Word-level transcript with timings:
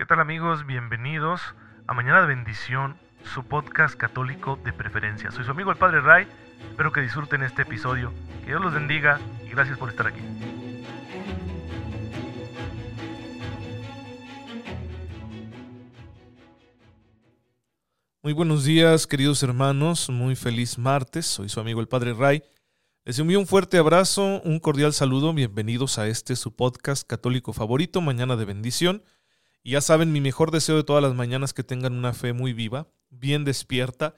¿Qué 0.00 0.06
tal 0.06 0.18
amigos? 0.18 0.64
Bienvenidos 0.64 1.42
a 1.86 1.92
Mañana 1.92 2.22
de 2.22 2.28
Bendición, 2.28 2.96
su 3.22 3.44
podcast 3.44 3.94
católico 3.96 4.58
de 4.64 4.72
preferencia. 4.72 5.30
Soy 5.30 5.44
su 5.44 5.50
amigo 5.50 5.70
el 5.70 5.76
Padre 5.76 6.00
Ray, 6.00 6.26
espero 6.70 6.90
que 6.90 7.02
disfruten 7.02 7.42
este 7.42 7.62
episodio, 7.62 8.10
que 8.40 8.46
Dios 8.46 8.62
los 8.62 8.72
bendiga 8.72 9.20
y 9.44 9.50
gracias 9.50 9.76
por 9.76 9.90
estar 9.90 10.06
aquí. 10.06 10.22
Muy 18.22 18.32
buenos 18.32 18.64
días 18.64 19.06
queridos 19.06 19.42
hermanos, 19.42 20.08
muy 20.08 20.34
feliz 20.34 20.78
martes, 20.78 21.26
soy 21.26 21.50
su 21.50 21.60
amigo 21.60 21.82
el 21.82 21.88
Padre 21.88 22.14
Ray. 22.14 22.42
Les 23.04 23.18
envío 23.18 23.38
un 23.38 23.46
fuerte 23.46 23.76
abrazo, 23.76 24.40
un 24.44 24.60
cordial 24.60 24.94
saludo, 24.94 25.34
bienvenidos 25.34 25.98
a 25.98 26.06
este 26.06 26.36
su 26.36 26.56
podcast 26.56 27.06
católico 27.06 27.52
favorito, 27.52 28.00
Mañana 28.00 28.36
de 28.36 28.46
Bendición. 28.46 29.02
Y 29.62 29.72
ya 29.72 29.80
saben, 29.80 30.12
mi 30.12 30.20
mejor 30.20 30.50
deseo 30.50 30.76
de 30.76 30.84
todas 30.84 31.02
las 31.02 31.14
mañanas 31.14 31.52
que 31.52 31.64
tengan 31.64 31.92
una 31.92 32.12
fe 32.12 32.32
muy 32.32 32.52
viva, 32.52 32.88
bien 33.10 33.44
despierta, 33.44 34.14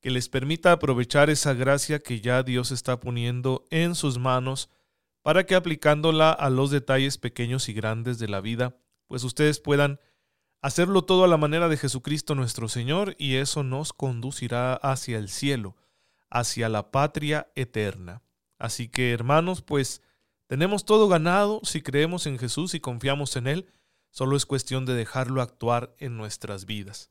que 0.00 0.10
les 0.10 0.28
permita 0.28 0.72
aprovechar 0.72 1.30
esa 1.30 1.54
gracia 1.54 1.98
que 1.98 2.20
ya 2.20 2.42
Dios 2.42 2.70
está 2.70 3.00
poniendo 3.00 3.64
en 3.70 3.94
sus 3.94 4.18
manos 4.18 4.70
para 5.22 5.44
que 5.44 5.56
aplicándola 5.56 6.30
a 6.30 6.50
los 6.50 6.70
detalles 6.70 7.18
pequeños 7.18 7.68
y 7.68 7.72
grandes 7.72 8.18
de 8.18 8.28
la 8.28 8.40
vida, 8.40 8.76
pues 9.08 9.24
ustedes 9.24 9.58
puedan 9.58 9.98
hacerlo 10.62 11.02
todo 11.02 11.24
a 11.24 11.28
la 11.28 11.36
manera 11.36 11.68
de 11.68 11.76
Jesucristo 11.76 12.34
nuestro 12.34 12.68
Señor 12.68 13.16
y 13.18 13.34
eso 13.34 13.64
nos 13.64 13.92
conducirá 13.92 14.74
hacia 14.74 15.18
el 15.18 15.28
cielo, 15.28 15.76
hacia 16.30 16.68
la 16.68 16.90
patria 16.90 17.50
eterna. 17.56 18.22
Así 18.58 18.88
que 18.88 19.12
hermanos, 19.12 19.62
pues 19.62 20.02
tenemos 20.46 20.84
todo 20.84 21.08
ganado 21.08 21.60
si 21.64 21.82
creemos 21.82 22.26
en 22.26 22.38
Jesús 22.38 22.74
y 22.74 22.80
confiamos 22.80 23.34
en 23.36 23.48
Él 23.48 23.66
Solo 24.16 24.34
es 24.34 24.46
cuestión 24.46 24.86
de 24.86 24.94
dejarlo 24.94 25.42
actuar 25.42 25.94
en 25.98 26.16
nuestras 26.16 26.64
vidas. 26.64 27.10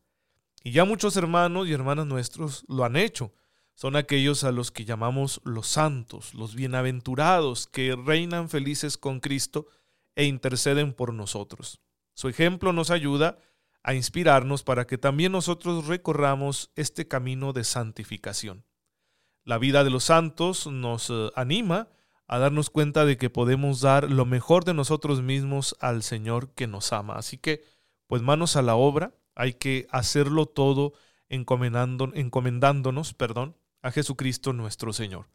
Y 0.64 0.72
ya 0.72 0.86
muchos 0.86 1.16
hermanos 1.16 1.68
y 1.68 1.72
hermanas 1.72 2.08
nuestros 2.08 2.66
lo 2.68 2.84
han 2.84 2.96
hecho. 2.96 3.32
Son 3.76 3.96
aquellos 3.96 4.44
a 4.44 4.52
los 4.52 4.72
que 4.72 4.86
llamamos 4.86 5.40
los 5.44 5.68
santos, 5.68 6.34
los 6.34 6.56
bienaventurados, 6.56 7.68
que 7.68 7.96
reinan 7.96 8.50
felices 8.50 8.98
con 8.98 9.20
Cristo 9.20 9.68
e 10.16 10.26
interceden 10.26 10.94
por 10.94 11.14
nosotros. 11.14 11.80
Su 12.16 12.28
ejemplo 12.28 12.74
nos 12.74 12.90
ayuda 12.90 13.38
a 13.84 13.94
inspirarnos 13.94 14.64
para 14.64 14.88
que 14.88 14.98
también 14.98 15.32
nosotros 15.32 15.86
recorramos 15.86 16.72
este 16.76 17.08
camino 17.08 17.54
de 17.54 17.66
santificación. 17.66 18.66
La 19.44 19.60
vida 19.60 19.84
de 19.84 19.92
los 19.92 20.06
santos 20.06 20.66
nos 20.66 21.12
eh, 21.12 21.30
anima 21.36 21.88
a 22.28 22.40
darnos 22.40 22.70
cuenta 22.70 23.06
de 23.06 23.18
que 23.18 23.30
podemos 23.30 23.82
dar 23.82 24.12
lo 24.12 24.26
mejor 24.26 24.66
de 24.66 24.74
nosotros 24.74 25.22
mismos 25.22 25.76
al 25.80 26.04
Señor 26.04 26.50
que 26.54 26.68
nos 26.68 26.92
ama. 26.94 27.16
Así 27.16 27.38
que, 27.38 27.64
pues 28.08 28.22
manos 28.22 28.56
a 28.56 28.62
la 28.62 28.76
obra, 28.76 29.14
hay 29.36 29.54
que 29.54 29.88
hacerlo 29.92 30.46
todo 30.46 30.94
encomendándonos 31.30 33.14
perdón, 33.14 33.56
a 33.82 33.92
Jesucristo 33.92 34.54
nuestro 34.54 34.94
Señor. 34.94 35.28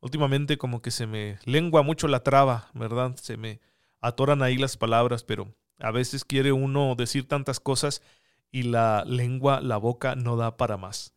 Últimamente 0.00 0.58
como 0.58 0.82
que 0.82 0.90
se 0.90 1.06
me 1.06 1.38
lengua 1.44 1.82
mucho 1.82 2.06
la 2.06 2.22
traba, 2.22 2.70
¿verdad? 2.74 3.16
Se 3.16 3.36
me 3.36 3.60
atoran 4.00 4.42
ahí 4.42 4.56
las 4.56 4.76
palabras, 4.76 5.24
pero 5.24 5.54
a 5.78 5.90
veces 5.90 6.24
quiere 6.24 6.52
uno 6.52 6.94
decir 6.96 7.26
tantas 7.26 7.60
cosas 7.60 8.02
y 8.50 8.64
la 8.64 9.04
lengua, 9.04 9.60
la 9.60 9.78
boca 9.78 10.14
no 10.14 10.36
da 10.36 10.56
para 10.56 10.76
más. 10.76 11.12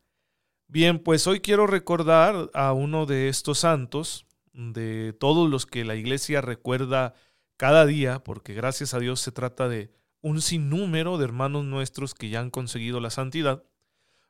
Bien, 0.67 0.99
pues 0.99 1.27
hoy 1.27 1.39
quiero 1.39 1.67
recordar 1.67 2.49
a 2.53 2.73
uno 2.73 3.05
de 3.05 3.27
estos 3.27 3.59
santos, 3.59 4.25
de 4.59 5.13
todos 5.13 5.49
los 5.49 5.65
que 5.65 5.85
la 5.85 5.95
iglesia 5.95 6.41
recuerda 6.41 7.13
cada 7.55 7.85
día, 7.85 8.19
porque 8.23 8.53
gracias 8.53 8.93
a 8.93 8.99
Dios 8.99 9.21
se 9.21 9.31
trata 9.31 9.69
de 9.69 9.91
un 10.21 10.41
sinnúmero 10.41 11.17
de 11.17 11.23
hermanos 11.23 11.63
nuestros 11.63 12.13
que 12.13 12.29
ya 12.29 12.41
han 12.41 12.49
conseguido 12.49 12.99
la 12.99 13.09
santidad. 13.09 13.63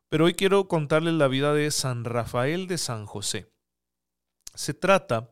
Pero 0.07 0.25
hoy 0.25 0.35
quiero 0.35 0.67
contarles 0.67 1.15
la 1.15 1.27
vida 1.27 1.53
de 1.53 1.71
San 1.71 2.05
Rafael 2.05 2.67
de 2.67 2.77
San 2.77 3.07
José. 3.07 3.51
Se 4.53 4.73
trata 4.73 5.31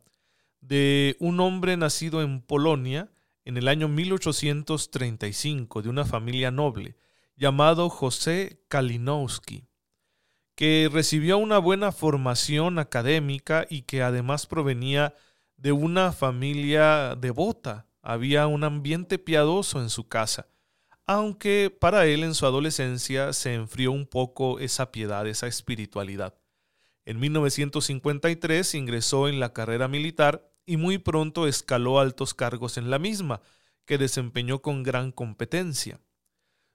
de 0.61 1.15
un 1.19 1.39
hombre 1.39 1.77
nacido 1.77 2.23
en 2.23 2.41
Polonia 2.41 3.11
en 3.45 3.57
el 3.57 3.67
año 3.67 3.87
1835 3.87 5.83
de 5.83 5.89
una 5.89 6.05
familia 6.05 6.49
noble 6.49 6.97
llamado 7.35 7.89
José 7.89 8.63
Kalinowski 8.67 9.67
que 10.57 10.89
recibió 10.91 11.37
una 11.37 11.59
buena 11.59 11.91
formación 11.91 12.79
académica 12.79 13.67
y 13.69 13.83
que 13.83 14.01
además 14.01 14.47
provenía 14.47 15.13
de 15.55 15.71
una 15.71 16.11
familia 16.11 17.15
devota. 17.15 17.85
Había 18.01 18.47
un 18.47 18.63
ambiente 18.63 19.19
piadoso 19.19 19.79
en 19.79 19.91
su 19.91 20.07
casa, 20.07 20.47
aunque 21.05 21.69
para 21.69 22.07
él 22.07 22.23
en 22.23 22.33
su 22.33 22.47
adolescencia 22.47 23.33
se 23.33 23.53
enfrió 23.53 23.91
un 23.91 24.07
poco 24.07 24.57
esa 24.57 24.91
piedad, 24.91 25.27
esa 25.27 25.45
espiritualidad. 25.45 26.33
En 27.05 27.19
1953 27.19 28.73
ingresó 28.73 29.27
en 29.27 29.39
la 29.39 29.53
carrera 29.53 29.87
militar 29.87 30.51
y 30.65 30.77
muy 30.77 30.97
pronto 30.97 31.45
escaló 31.45 31.99
altos 31.99 32.33
cargos 32.33 32.77
en 32.79 32.89
la 32.89 32.97
misma, 32.97 33.41
que 33.85 33.99
desempeñó 33.99 34.63
con 34.63 34.81
gran 34.81 35.11
competencia. 35.11 35.99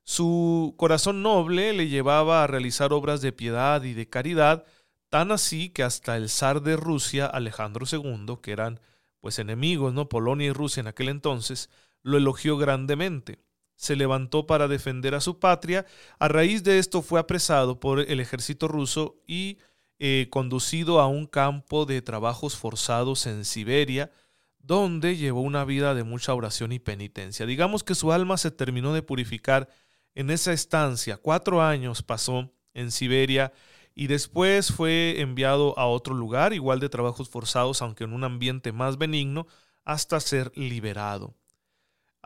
Su 0.05 0.75
corazón 0.77 1.23
noble 1.23 1.73
le 1.73 1.89
llevaba 1.89 2.43
a 2.43 2.47
realizar 2.47 2.93
obras 2.93 3.21
de 3.21 3.33
piedad 3.33 3.83
y 3.83 3.95
de 3.95 4.09
caridad, 4.09 4.65
tan 5.09 5.31
así 5.31 5.69
que 5.69 5.83
hasta 5.83 6.17
el 6.17 6.29
zar 6.29 6.63
de 6.63 6.77
Rusia, 6.77 7.27
Alejandro 7.27 7.87
II, 7.91 8.39
que 8.43 8.53
eran 8.53 8.81
pues 9.21 9.39
enemigos, 9.39 9.95
¿no? 9.95 10.09
Polonia 10.09 10.49
y 10.49 10.53
Rusia 10.53 10.81
en 10.81 10.89
aquel 10.89 11.09
entonces, 11.09 11.71
lo 12.03 12.17
elogió 12.19 12.57
grandemente. 12.57 13.39
Se 13.77 13.95
levantó 13.95 14.47
para 14.47 14.69
defender 14.69 15.15
a 15.15 15.21
su 15.21 15.39
patria. 15.39 15.87
A 16.19 16.29
raíz 16.29 16.65
de 16.65 16.79
esto 16.79 17.03
fue 17.03 17.21
apresado 17.21 17.79
por 17.79 18.01
el 18.01 18.21
ejército 18.21 18.69
ruso 18.69 19.23
y 19.27 19.59
eh, 19.99 20.27
conducido 20.31 20.99
a 20.99 21.07
un 21.07 21.27
campo 21.27 21.87
de 21.87 22.03
trabajos 22.03 22.57
forzados 22.57 23.27
en 23.27 23.45
Siberia, 23.45 24.11
donde 24.59 25.17
llevó 25.17 25.43
una 25.43 25.65
vida 25.65 25.95
de 25.95 26.03
mucha 26.03 26.35
oración 26.35 26.73
y 26.73 26.81
penitencia. 26.81 27.47
Digamos 27.47 27.85
que 27.85 27.95
su 27.95 28.13
alma 28.13 28.37
se 28.37 28.51
terminó 28.51 28.93
de 28.95 29.03
purificar 29.03 29.69
en 30.15 30.31
esa 30.31 30.53
estancia. 30.53 31.17
Cuatro 31.17 31.63
años 31.63 32.03
pasó 32.03 32.53
en 32.75 32.91
Siberia 32.91 33.53
y 33.95 34.07
después 34.07 34.73
fue 34.73 35.21
enviado 35.21 35.79
a 35.79 35.87
otro 35.87 36.15
lugar, 36.15 36.53
igual 36.53 36.81
de 36.81 36.89
trabajos 36.89 37.29
forzados, 37.29 37.83
aunque 37.83 38.05
en 38.05 38.13
un 38.13 38.25
ambiente 38.25 38.73
más 38.73 38.99
benigno, 38.99 39.47
hasta 39.85 40.21
ser 40.21 40.53
liberado. 40.57 41.35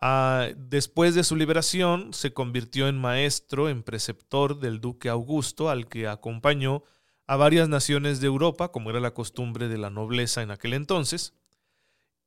Ah, 0.01 0.49
después 0.57 1.15
de 1.15 1.25
su 1.25 1.37
liberación, 1.37 2.13
se 2.13 2.33
convirtió 2.33 2.87
en 2.87 2.99
maestro, 2.99 3.69
en 3.69 3.83
preceptor 3.83 4.61
del 4.61 4.81
duque 4.81 5.09
Augusto, 5.09 5.71
al 5.71 5.89
que 5.89 6.07
acompañó 6.07 6.83
a 7.27 7.37
varias 7.37 7.69
naciones 7.69 8.21
de 8.21 8.27
Europa, 8.27 8.71
como 8.71 8.91
era 8.91 9.01
la 9.01 9.15
costumbre 9.15 9.69
de 9.69 9.79
la 9.79 9.91
nobleza 9.91 10.43
en 10.43 10.51
aquel 10.51 10.75
entonces, 10.75 11.35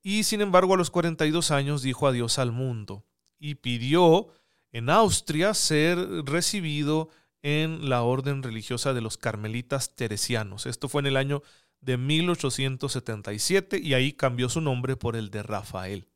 y 0.01 0.23
sin 0.23 0.41
embargo 0.41 0.73
a 0.73 0.77
los 0.77 0.89
42 0.89 1.51
años 1.51 1.81
dijo 1.81 2.07
adiós 2.07 2.39
al 2.39 2.51
mundo 2.51 3.05
y 3.37 3.55
pidió 3.55 4.29
en 4.71 4.89
Austria 4.89 5.53
ser 5.53 5.99
recibido 6.25 7.09
en 7.41 7.89
la 7.89 8.03
orden 8.03 8.43
religiosa 8.43 8.93
de 8.93 9.01
los 9.01 9.17
carmelitas 9.17 9.95
teresianos. 9.95 10.65
Esto 10.65 10.87
fue 10.89 10.99
en 11.01 11.07
el 11.07 11.17
año 11.17 11.41
de 11.81 11.97
1877 11.97 13.79
y 13.79 13.93
ahí 13.93 14.13
cambió 14.13 14.47
su 14.49 14.61
nombre 14.61 14.95
por 14.97 15.15
el 15.15 15.29
de 15.29 15.43
Rafael. 15.43 16.07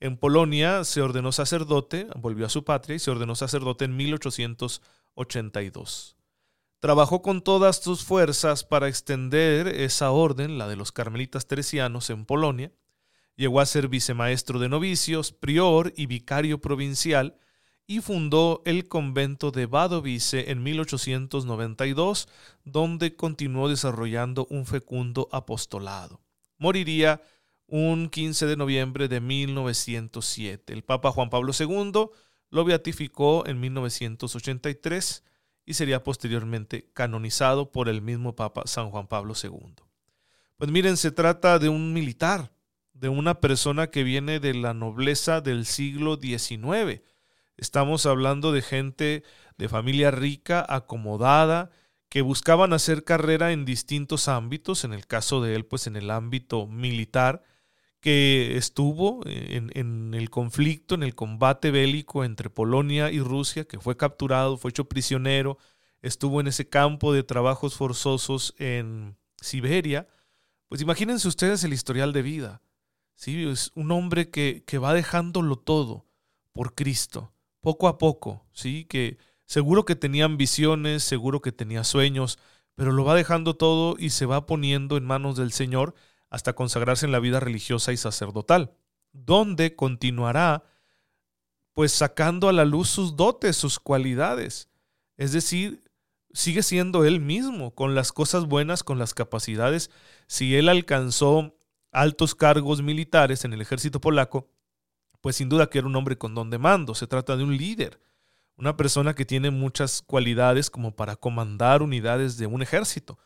En 0.00 0.16
Polonia 0.18 0.82
se 0.84 1.00
ordenó 1.00 1.30
sacerdote, 1.32 2.08
volvió 2.16 2.44
a 2.46 2.50
su 2.50 2.64
patria 2.64 2.96
y 2.96 2.98
se 2.98 3.10
ordenó 3.10 3.34
sacerdote 3.34 3.86
en 3.86 3.96
1882. 3.96 6.16
Trabajó 6.78 7.22
con 7.22 7.40
todas 7.40 7.82
sus 7.82 8.04
fuerzas 8.04 8.64
para 8.64 8.88
extender 8.88 9.68
esa 9.68 10.10
orden, 10.10 10.58
la 10.58 10.68
de 10.68 10.76
los 10.76 10.92
carmelitas 10.92 11.46
teresianos, 11.46 12.10
en 12.10 12.26
Polonia. 12.26 12.70
Llegó 13.36 13.60
a 13.60 13.66
ser 13.66 13.88
vicemaestro 13.88 14.58
de 14.58 14.68
novicios, 14.68 15.32
prior 15.32 15.94
y 15.96 16.04
vicario 16.04 16.60
provincial 16.60 17.38
y 17.86 18.00
fundó 18.00 18.62
el 18.64 18.88
convento 18.88 19.50
de 19.50 19.66
Wadowice 19.66 20.50
en 20.50 20.62
1892, 20.62 22.28
donde 22.64 23.14
continuó 23.14 23.68
desarrollando 23.68 24.46
un 24.50 24.64
fecundo 24.64 25.28
apostolado. 25.32 26.20
Moriría 26.56 27.20
un 27.66 28.08
15 28.08 28.46
de 28.46 28.56
noviembre 28.56 29.08
de 29.08 29.20
1907. 29.20 30.72
El 30.72 30.82
Papa 30.82 31.10
Juan 31.10 31.30
Pablo 31.30 31.52
II 31.58 32.08
lo 32.50 32.64
beatificó 32.64 33.46
en 33.46 33.60
1983 33.60 35.24
y 35.66 35.74
sería 35.74 36.02
posteriormente 36.02 36.90
canonizado 36.92 37.72
por 37.72 37.88
el 37.88 38.00
mismo 38.00 38.34
Papa 38.34 38.62
San 38.66 38.90
Juan 38.90 39.08
Pablo 39.08 39.34
II. 39.42 39.74
Pues 40.56 40.70
miren, 40.70 40.96
se 40.96 41.10
trata 41.10 41.58
de 41.58 41.68
un 41.68 41.92
militar, 41.92 42.52
de 42.92 43.08
una 43.08 43.40
persona 43.40 43.88
que 43.88 44.04
viene 44.04 44.40
de 44.40 44.54
la 44.54 44.72
nobleza 44.72 45.40
del 45.40 45.66
siglo 45.66 46.16
XIX 46.16 47.02
Estamos 47.56 48.06
hablando 48.06 48.52
de 48.52 48.62
gente 48.62 49.22
de 49.58 49.68
familia 49.68 50.10
rica, 50.10 50.64
acomodada, 50.68 51.70
que 52.08 52.22
buscaban 52.22 52.72
hacer 52.72 53.04
carrera 53.04 53.52
en 53.52 53.64
distintos 53.64 54.28
ámbitos, 54.28 54.84
en 54.84 54.92
el 54.92 55.06
caso 55.06 55.42
de 55.42 55.56
él, 55.56 55.66
pues 55.66 55.88
en 55.88 55.96
el 55.96 56.10
ámbito 56.10 56.66
militar, 56.66 57.42
que 58.00 58.56
estuvo 58.56 59.22
en, 59.24 60.14
el 60.14 60.30
conflicto, 60.30 60.94
en 60.94 61.02
el 61.02 61.14
combate 61.14 61.70
bélico 61.70 62.22
entre 62.22 62.50
Polonia 62.50 63.10
y 63.10 63.18
Rusia, 63.18 63.64
que 63.64 63.80
fue 63.80 63.96
capturado, 63.96 64.58
fue 64.58 64.70
hecho 64.70 64.88
prisionero, 64.88 65.58
estuvo 66.02 66.40
en 66.40 66.46
ese 66.46 66.68
campo 66.68 67.12
de 67.12 67.24
trabajos 67.24 67.74
forzosos 67.74 68.54
en 68.58 69.16
Siberia, 69.40 70.06
pues 70.68 70.82
imagínense 70.82 71.26
ustedes 71.26 71.64
el 71.64 71.72
historial 71.72 72.12
de 72.12 72.22
vida. 72.22 72.62
¿sí? 73.16 73.44
Es 73.48 73.72
un 73.74 73.90
hombre 73.90 74.30
que, 74.30 74.62
que 74.66 74.78
va 74.78 74.94
dejándolo 74.94 75.56
todo 75.56 76.06
por 76.52 76.76
Cristo, 76.76 77.33
poco 77.64 77.88
a 77.88 77.98
poco, 77.98 78.44
¿sí? 78.52 78.84
que 78.84 79.18
seguro 79.46 79.84
que 79.84 79.96
tenía 79.96 80.26
ambiciones, 80.26 81.02
seguro 81.02 81.40
que 81.40 81.50
tenía 81.50 81.82
sueños, 81.82 82.38
pero 82.76 82.92
lo 82.92 83.04
va 83.04 83.14
dejando 83.14 83.56
todo 83.56 83.96
y 83.98 84.10
se 84.10 84.26
va 84.26 84.46
poniendo 84.46 84.96
en 84.96 85.04
manos 85.04 85.36
del 85.36 85.50
Señor 85.50 85.94
hasta 86.30 86.52
consagrarse 86.52 87.06
en 87.06 87.12
la 87.12 87.20
vida 87.20 87.40
religiosa 87.40 87.92
y 87.92 87.96
sacerdotal, 87.96 88.74
donde 89.12 89.74
continuará 89.74 90.64
pues 91.72 91.90
sacando 91.90 92.48
a 92.48 92.52
la 92.52 92.64
luz 92.64 92.88
sus 92.88 93.16
dotes, 93.16 93.56
sus 93.56 93.80
cualidades. 93.80 94.68
Es 95.16 95.32
decir, 95.32 95.82
sigue 96.32 96.62
siendo 96.62 97.04
él 97.04 97.20
mismo, 97.20 97.74
con 97.74 97.94
las 97.94 98.12
cosas 98.12 98.44
buenas, 98.44 98.84
con 98.84 98.98
las 98.98 99.14
capacidades. 99.14 99.90
Si 100.26 100.54
él 100.54 100.68
alcanzó 100.68 101.56
altos 101.92 102.34
cargos 102.34 102.82
militares 102.82 103.44
en 103.44 103.52
el 103.54 103.60
ejército 103.60 104.00
polaco, 104.00 104.48
pues 105.24 105.36
sin 105.36 105.48
duda 105.48 105.70
que 105.70 105.78
era 105.78 105.86
un 105.86 105.96
hombre 105.96 106.18
con 106.18 106.34
don 106.34 106.50
de 106.50 106.58
mando. 106.58 106.94
Se 106.94 107.06
trata 107.06 107.34
de 107.34 107.44
un 107.44 107.56
líder, 107.56 107.98
una 108.58 108.76
persona 108.76 109.14
que 109.14 109.24
tiene 109.24 109.50
muchas 109.50 110.02
cualidades 110.02 110.68
como 110.68 110.94
para 110.94 111.16
comandar 111.16 111.80
unidades 111.80 112.36
de 112.36 112.46
un 112.46 112.60
ejército. 112.60 113.18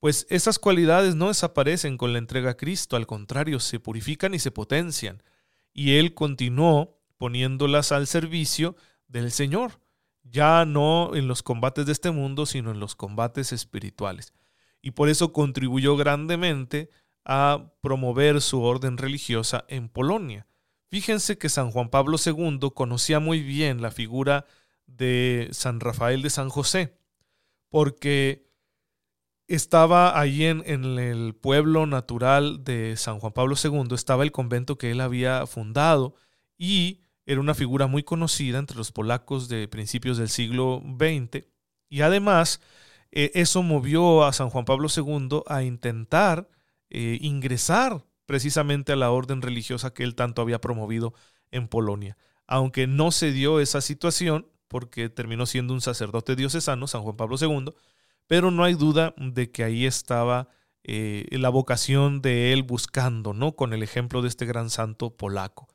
Pues 0.00 0.26
esas 0.30 0.58
cualidades 0.58 1.14
no 1.14 1.28
desaparecen 1.28 1.98
con 1.98 2.14
la 2.14 2.20
entrega 2.20 2.52
a 2.52 2.56
Cristo, 2.56 2.96
al 2.96 3.06
contrario, 3.06 3.60
se 3.60 3.78
purifican 3.78 4.32
y 4.32 4.38
se 4.38 4.50
potencian. 4.50 5.22
Y 5.74 5.96
Él 5.96 6.14
continuó 6.14 7.02
poniéndolas 7.18 7.92
al 7.92 8.06
servicio 8.06 8.74
del 9.06 9.30
Señor, 9.30 9.82
ya 10.22 10.64
no 10.64 11.14
en 11.14 11.28
los 11.28 11.42
combates 11.42 11.84
de 11.84 11.92
este 11.92 12.12
mundo, 12.12 12.46
sino 12.46 12.70
en 12.70 12.80
los 12.80 12.96
combates 12.96 13.52
espirituales. 13.52 14.32
Y 14.80 14.92
por 14.92 15.10
eso 15.10 15.34
contribuyó 15.34 15.98
grandemente 15.98 16.88
a 17.26 17.74
promover 17.82 18.40
su 18.40 18.62
orden 18.62 18.96
religiosa 18.96 19.66
en 19.68 19.90
Polonia. 19.90 20.46
Fíjense 20.88 21.38
que 21.38 21.48
San 21.48 21.70
Juan 21.70 21.90
Pablo 21.90 22.16
II 22.24 22.70
conocía 22.74 23.20
muy 23.20 23.42
bien 23.42 23.82
la 23.82 23.90
figura 23.90 24.46
de 24.86 25.48
San 25.52 25.80
Rafael 25.80 26.22
de 26.22 26.30
San 26.30 26.48
José, 26.48 26.96
porque 27.68 28.46
estaba 29.48 30.18
ahí 30.18 30.44
en, 30.44 30.62
el 30.66 31.34
pueblo 31.34 31.86
natural 31.86 32.64
de 32.64 32.96
San 32.96 33.20
Juan 33.20 33.32
Pablo 33.32 33.56
II, 33.62 33.94
estaba 33.94 34.24
el 34.24 34.32
convento 34.32 34.78
que 34.78 34.90
él 34.90 35.00
había 35.00 35.46
fundado 35.46 36.14
y 36.58 37.02
era 37.26 37.40
una 37.40 37.54
figura 37.54 37.86
muy 37.86 38.02
conocida 38.02 38.58
entre 38.58 38.76
los 38.76 38.92
polacos 38.92 39.48
de 39.48 39.68
principios 39.68 40.18
del 40.18 40.28
siglo 40.28 40.82
XX 40.98 41.46
y 41.88 42.00
además 42.00 42.60
eh, 43.12 43.30
eso 43.34 43.62
movió 43.62 44.24
a 44.24 44.32
San 44.32 44.50
Juan 44.50 44.64
Pablo 44.64 44.88
II 44.94 45.42
a 45.46 45.62
intentar 45.62 46.48
eh, 46.90 47.18
ingresar 47.20 48.04
precisamente 48.26 48.92
a 48.92 48.96
la 48.96 49.10
orden 49.10 49.42
religiosa 49.42 49.94
que 49.94 50.02
él 50.02 50.14
tanto 50.14 50.42
había 50.42 50.60
promovido 50.60 51.14
en 51.50 51.68
Polonia. 51.68 52.16
Aunque 52.46 52.86
no 52.86 53.10
se 53.10 53.32
dio 53.32 53.60
esa 53.60 53.80
situación, 53.80 54.46
porque 54.68 55.08
terminó 55.08 55.46
siendo 55.46 55.72
un 55.74 55.80
sacerdote 55.80 56.36
diocesano, 56.36 56.86
San 56.86 57.02
Juan 57.02 57.16
Pablo 57.16 57.36
II, 57.40 57.72
pero 58.26 58.50
no 58.50 58.64
hay 58.64 58.74
duda 58.74 59.14
de 59.16 59.50
que 59.50 59.64
ahí 59.64 59.86
estaba 59.86 60.48
eh, 60.82 61.26
la 61.30 61.48
vocación 61.48 62.20
de 62.22 62.52
él 62.52 62.62
buscando, 62.62 63.32
¿no? 63.32 63.56
Con 63.56 63.72
el 63.72 63.82
ejemplo 63.82 64.22
de 64.22 64.28
este 64.28 64.46
gran 64.46 64.70
santo 64.70 65.16
polaco. 65.16 65.68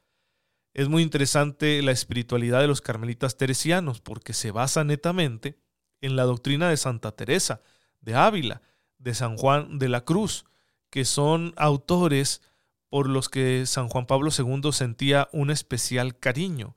Es 0.74 0.88
muy 0.88 1.04
interesante 1.04 1.82
la 1.82 1.92
espiritualidad 1.92 2.62
de 2.62 2.68
los 2.68 2.82
carmelitas 2.82 3.38
teresianos 3.38 4.00
porque 4.00 4.34
se 4.34 4.52
basa 4.52 4.84
netamente 4.84 5.60
en 6.00 6.16
la 6.16 6.24
doctrina 6.24 6.70
de 6.70 6.78
Santa 6.78 7.12
Teresa, 7.12 7.62
de 8.00 8.16
Ávila, 8.16 8.62
de 8.98 9.14
San 9.14 9.36
Juan 9.36 9.80
de 9.80 9.90
la 9.90 10.06
Cruz, 10.06 10.46
que 10.92 11.06
son 11.06 11.54
autores 11.58 12.42
por 12.90 13.10
los 13.10 13.30
que 13.30 13.66
San 13.66 13.88
Juan 13.88 14.06
Pablo 14.06 14.30
II 14.38 14.72
sentía 14.74 15.30
un 15.32 15.50
especial 15.50 16.20
cariño. 16.20 16.76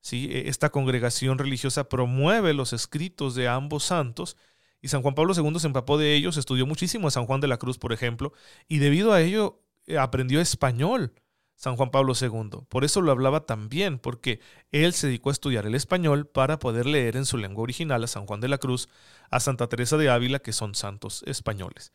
¿sí? 0.00 0.30
E, 0.32 0.48
esta 0.48 0.70
congregación 0.70 1.36
religiosa 1.36 1.88
promueve 1.88 2.54
los 2.54 2.72
escritos 2.72 3.34
de 3.34 3.48
ambos 3.48 3.84
santos 3.84 4.36
y 4.80 4.88
San 4.88 5.02
Juan 5.02 5.14
Pablo 5.14 5.34
II 5.34 5.58
se 5.58 5.66
empapó 5.66 5.98
de 5.98 6.14
ellos, 6.14 6.36
estudió 6.36 6.64
muchísimo 6.66 7.08
a 7.08 7.10
San 7.10 7.26
Juan 7.26 7.40
de 7.40 7.48
la 7.48 7.58
Cruz, 7.58 7.78
por 7.78 7.92
ejemplo, 7.92 8.32
y 8.68 8.78
debido 8.78 9.12
a 9.12 9.20
ello 9.20 9.60
eh, 9.86 9.98
aprendió 9.98 10.40
español. 10.40 11.12
San 11.56 11.74
Juan 11.76 11.90
Pablo 11.90 12.12
II. 12.20 12.66
Por 12.68 12.84
eso 12.84 13.00
lo 13.00 13.10
hablaba 13.10 13.46
tan 13.46 13.70
bien, 13.70 13.98
porque 13.98 14.40
él 14.72 14.92
se 14.92 15.06
dedicó 15.06 15.30
a 15.30 15.32
estudiar 15.32 15.64
el 15.64 15.74
español 15.74 16.26
para 16.26 16.58
poder 16.58 16.84
leer 16.84 17.16
en 17.16 17.24
su 17.24 17.38
lengua 17.38 17.62
original 17.62 18.04
a 18.04 18.06
San 18.06 18.26
Juan 18.26 18.40
de 18.40 18.48
la 18.48 18.58
Cruz, 18.58 18.90
a 19.30 19.40
Santa 19.40 19.66
Teresa 19.66 19.96
de 19.96 20.10
Ávila, 20.10 20.38
que 20.40 20.52
son 20.52 20.74
santos 20.74 21.24
españoles. 21.26 21.92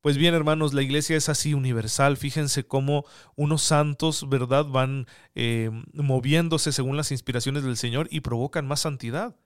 Pues 0.00 0.16
bien, 0.16 0.34
hermanos, 0.34 0.72
la 0.72 0.80
iglesia 0.80 1.16
es 1.16 1.28
así 1.28 1.52
universal. 1.52 2.16
Fíjense 2.16 2.64
cómo 2.66 3.04
unos 3.36 3.62
santos, 3.62 4.28
¿verdad?, 4.30 4.64
van 4.64 5.06
eh, 5.34 5.70
moviéndose 5.92 6.72
según 6.72 6.96
las 6.96 7.12
inspiraciones 7.12 7.64
del 7.64 7.76
Señor 7.76 8.08
y 8.10 8.20
provocan 8.20 8.66
más 8.66 8.80
santidad. 8.80 9.36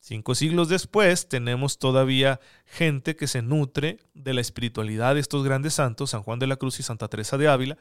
Cinco 0.00 0.34
siglos 0.34 0.68
después 0.68 1.28
tenemos 1.28 1.78
todavía 1.78 2.40
gente 2.64 3.14
que 3.14 3.28
se 3.28 3.42
nutre 3.42 3.98
de 4.14 4.34
la 4.34 4.40
espiritualidad 4.40 5.14
de 5.14 5.20
estos 5.20 5.44
grandes 5.44 5.74
santos, 5.74 6.10
San 6.10 6.22
Juan 6.22 6.38
de 6.40 6.46
la 6.48 6.56
Cruz 6.56 6.80
y 6.80 6.82
Santa 6.82 7.08
Teresa 7.08 7.36
de 7.36 7.48
Ávila, 7.48 7.78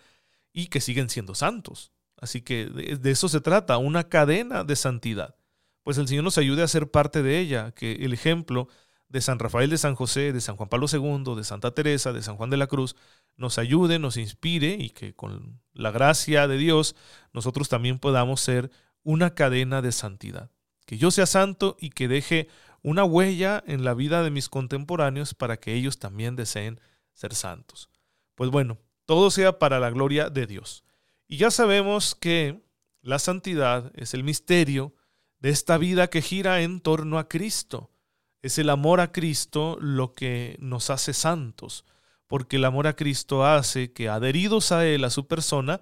y 0.53 0.67
que 0.67 0.81
siguen 0.81 1.09
siendo 1.09 1.33
santos. 1.35 1.91
Así 2.19 2.41
que 2.41 2.65
de, 2.65 3.11
eso 3.11 3.29
se 3.29 3.41
trata, 3.41 3.77
una 3.77 4.09
cadena 4.09 4.63
de 4.63 4.75
santidad. 4.75 5.35
Pues 5.83 5.97
el 5.97 6.07
Señor 6.07 6.23
nos 6.23 6.37
ayude 6.37 6.63
a 6.63 6.67
ser 6.67 6.91
parte 6.91 7.23
de 7.23 7.39
ella, 7.39 7.71
que 7.71 7.93
el 7.93 8.13
ejemplo 8.13 8.67
de 9.09 9.21
San 9.21 9.39
Rafael 9.39 9.69
de 9.69 9.77
San 9.77 9.95
José, 9.95 10.33
de 10.33 10.41
San 10.41 10.55
Juan 10.55 10.69
Pablo 10.69 10.87
II, 10.91 11.35
de 11.35 11.43
Santa 11.43 11.71
Teresa, 11.71 12.13
de 12.13 12.21
San 12.21 12.35
Juan 12.35 12.49
de 12.49 12.57
la 12.57 12.67
Cruz, 12.67 12.95
nos 13.35 13.57
ayude, 13.57 13.99
nos 13.99 14.17
inspire 14.17 14.75
y 14.79 14.89
que 14.89 15.13
con 15.13 15.61
la 15.73 15.91
gracia 15.91 16.47
de 16.47 16.57
Dios 16.57 16.95
nosotros 17.33 17.69
también 17.69 17.99
podamos 17.99 18.41
ser 18.41 18.71
una 19.03 19.33
cadena 19.33 19.81
de 19.81 19.91
santidad 19.91 20.51
que 20.87 20.97
yo 20.97 21.11
sea 21.11 21.27
santo 21.27 21.75
y 21.79 21.91
que 21.91 22.07
deje 22.07 22.47
una 22.81 23.03
huella 23.03 23.61
en 23.67 23.83
la 23.83 23.93
vida 23.93 24.23
de 24.23 24.31
mis 24.31 24.47
contemporáneos 24.47 25.33
para 25.33 25.57
que 25.57 25.73
ellos 25.73 25.99
también 25.99 26.37
deseen 26.37 26.79
ser 27.13 27.35
santos. 27.35 27.89
Pues 28.35 28.49
bueno, 28.49 28.77
todo 29.05 29.29
sea 29.29 29.59
para 29.59 29.79
la 29.79 29.89
gloria 29.89 30.29
de 30.29 30.47
Dios. 30.47 30.85
Y 31.27 31.37
ya 31.37 31.51
sabemos 31.51 32.15
que 32.15 32.63
la 33.01 33.19
santidad 33.19 33.91
es 33.95 34.13
el 34.13 34.23
misterio 34.23 34.95
de 35.39 35.49
esta 35.49 35.77
vida 35.77 36.09
que 36.09 36.21
gira 36.21 36.61
en 36.61 36.79
torno 36.79 37.19
a 37.19 37.27
Cristo. 37.27 37.91
Es 38.41 38.57
el 38.57 38.69
amor 38.69 38.99
a 38.99 39.11
Cristo 39.11 39.77
lo 39.81 40.13
que 40.13 40.57
nos 40.59 40.89
hace 40.89 41.13
santos, 41.13 41.85
porque 42.27 42.57
el 42.57 42.65
amor 42.65 42.87
a 42.87 42.95
Cristo 42.95 43.45
hace 43.45 43.93
que 43.93 44.09
adheridos 44.09 44.71
a 44.71 44.85
Él, 44.85 45.03
a 45.03 45.09
su 45.09 45.27
persona, 45.27 45.81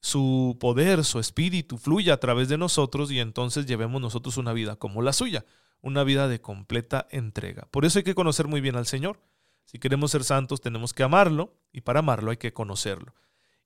su 0.00 0.56
poder, 0.60 1.04
su 1.04 1.18
espíritu 1.18 1.78
fluya 1.78 2.14
a 2.14 2.20
través 2.20 2.48
de 2.48 2.58
nosotros 2.58 3.10
y 3.10 3.18
entonces 3.18 3.66
llevemos 3.66 4.00
nosotros 4.00 4.36
una 4.36 4.52
vida 4.52 4.76
como 4.76 5.02
la 5.02 5.12
suya, 5.12 5.44
una 5.80 6.04
vida 6.04 6.28
de 6.28 6.40
completa 6.40 7.06
entrega. 7.10 7.66
Por 7.70 7.84
eso 7.84 7.98
hay 7.98 8.04
que 8.04 8.14
conocer 8.14 8.46
muy 8.46 8.60
bien 8.60 8.76
al 8.76 8.86
Señor. 8.86 9.20
Si 9.64 9.78
queremos 9.78 10.12
ser 10.12 10.22
santos 10.22 10.60
tenemos 10.60 10.94
que 10.94 11.02
amarlo 11.02 11.54
y 11.72 11.80
para 11.80 12.00
amarlo 12.00 12.30
hay 12.30 12.36
que 12.36 12.52
conocerlo. 12.52 13.14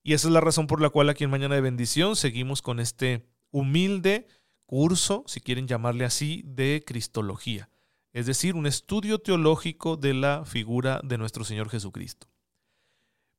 Y 0.02 0.14
esa 0.14 0.28
es 0.28 0.32
la 0.32 0.40
razón 0.40 0.66
por 0.66 0.80
la 0.80 0.88
cual 0.88 1.10
aquí 1.10 1.24
en 1.24 1.30
Mañana 1.30 1.56
de 1.56 1.60
Bendición 1.60 2.16
seguimos 2.16 2.62
con 2.62 2.80
este 2.80 3.26
humilde 3.50 4.26
curso, 4.64 5.24
si 5.26 5.40
quieren 5.40 5.66
llamarle 5.66 6.04
así, 6.04 6.42
de 6.46 6.82
Cristología, 6.86 7.68
es 8.12 8.26
decir, 8.26 8.54
un 8.54 8.66
estudio 8.66 9.18
teológico 9.18 9.96
de 9.96 10.14
la 10.14 10.44
figura 10.44 11.00
de 11.04 11.18
nuestro 11.18 11.44
Señor 11.44 11.68
Jesucristo. 11.68 12.28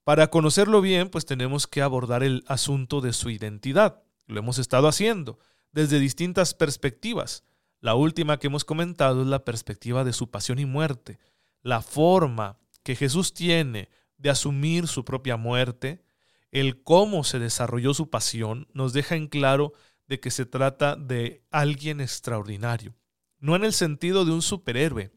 Para 0.03 0.29
conocerlo 0.29 0.81
bien, 0.81 1.09
pues 1.09 1.25
tenemos 1.25 1.67
que 1.67 1.81
abordar 1.81 2.23
el 2.23 2.43
asunto 2.47 3.01
de 3.01 3.13
su 3.13 3.29
identidad. 3.29 4.03
Lo 4.25 4.39
hemos 4.39 4.57
estado 4.57 4.87
haciendo 4.87 5.39
desde 5.71 5.99
distintas 5.99 6.53
perspectivas. 6.53 7.43
La 7.79 7.95
última 7.95 8.37
que 8.37 8.47
hemos 8.47 8.65
comentado 8.65 9.21
es 9.21 9.27
la 9.27 9.45
perspectiva 9.45 10.03
de 10.03 10.13
su 10.13 10.29
pasión 10.29 10.59
y 10.59 10.65
muerte, 10.65 11.19
la 11.61 11.81
forma 11.81 12.57
que 12.83 12.95
Jesús 12.95 13.33
tiene 13.33 13.89
de 14.17 14.29
asumir 14.29 14.87
su 14.87 15.05
propia 15.05 15.37
muerte, 15.37 16.03
el 16.51 16.83
cómo 16.83 17.23
se 17.23 17.39
desarrolló 17.39 17.93
su 17.93 18.09
pasión, 18.09 18.67
nos 18.73 18.93
deja 18.93 19.15
en 19.15 19.27
claro 19.27 19.73
de 20.07 20.19
que 20.19 20.31
se 20.31 20.45
trata 20.45 20.95
de 20.95 21.43
alguien 21.49 22.01
extraordinario. 22.01 22.95
No 23.41 23.57
en 23.57 23.65
el 23.65 23.73
sentido 23.73 24.23
de 24.23 24.31
un 24.31 24.41
superhéroe. 24.41 25.11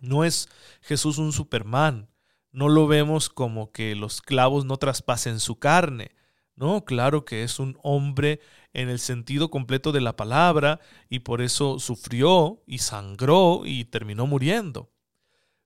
No 0.00 0.24
es 0.24 0.48
Jesús 0.82 1.18
un 1.18 1.32
Superman, 1.32 2.08
no 2.52 2.68
lo 2.68 2.86
vemos 2.86 3.28
como 3.28 3.70
que 3.70 3.94
los 3.94 4.22
clavos 4.22 4.64
no 4.64 4.78
traspasen 4.78 5.40
su 5.40 5.58
carne. 5.58 6.12
No, 6.54 6.86
claro 6.86 7.26
que 7.26 7.42
es 7.42 7.58
un 7.58 7.78
hombre 7.82 8.40
en 8.72 8.88
el 8.88 8.98
sentido 8.98 9.50
completo 9.50 9.92
de 9.92 10.00
la 10.00 10.16
palabra 10.16 10.80
y 11.10 11.18
por 11.18 11.42
eso 11.42 11.78
sufrió 11.78 12.62
y 12.66 12.78
sangró 12.78 13.62
y 13.66 13.84
terminó 13.84 14.26
muriendo. 14.26 14.90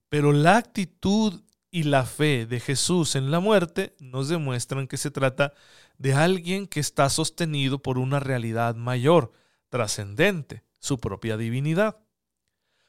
Pero 0.09 0.32
la 0.32 0.56
actitud 0.56 1.42
y 1.70 1.85
la 1.85 2.04
fe 2.04 2.47
de 2.47 2.59
Jesús 2.59 3.14
en 3.14 3.30
la 3.30 3.38
muerte 3.38 3.94
nos 4.00 4.28
demuestran 4.28 4.88
que 4.88 4.97
se 4.97 5.12
trata 5.12 5.52
de 5.97 6.14
alguien 6.14 6.66
que 6.66 6.80
está 6.80 7.09
sostenido 7.09 7.80
por 7.80 7.99
una 7.99 8.18
realidad 8.18 8.75
mayor, 8.75 9.30
trascendente, 9.68 10.64
su 10.80 10.99
propia 10.99 11.37
divinidad. 11.37 11.99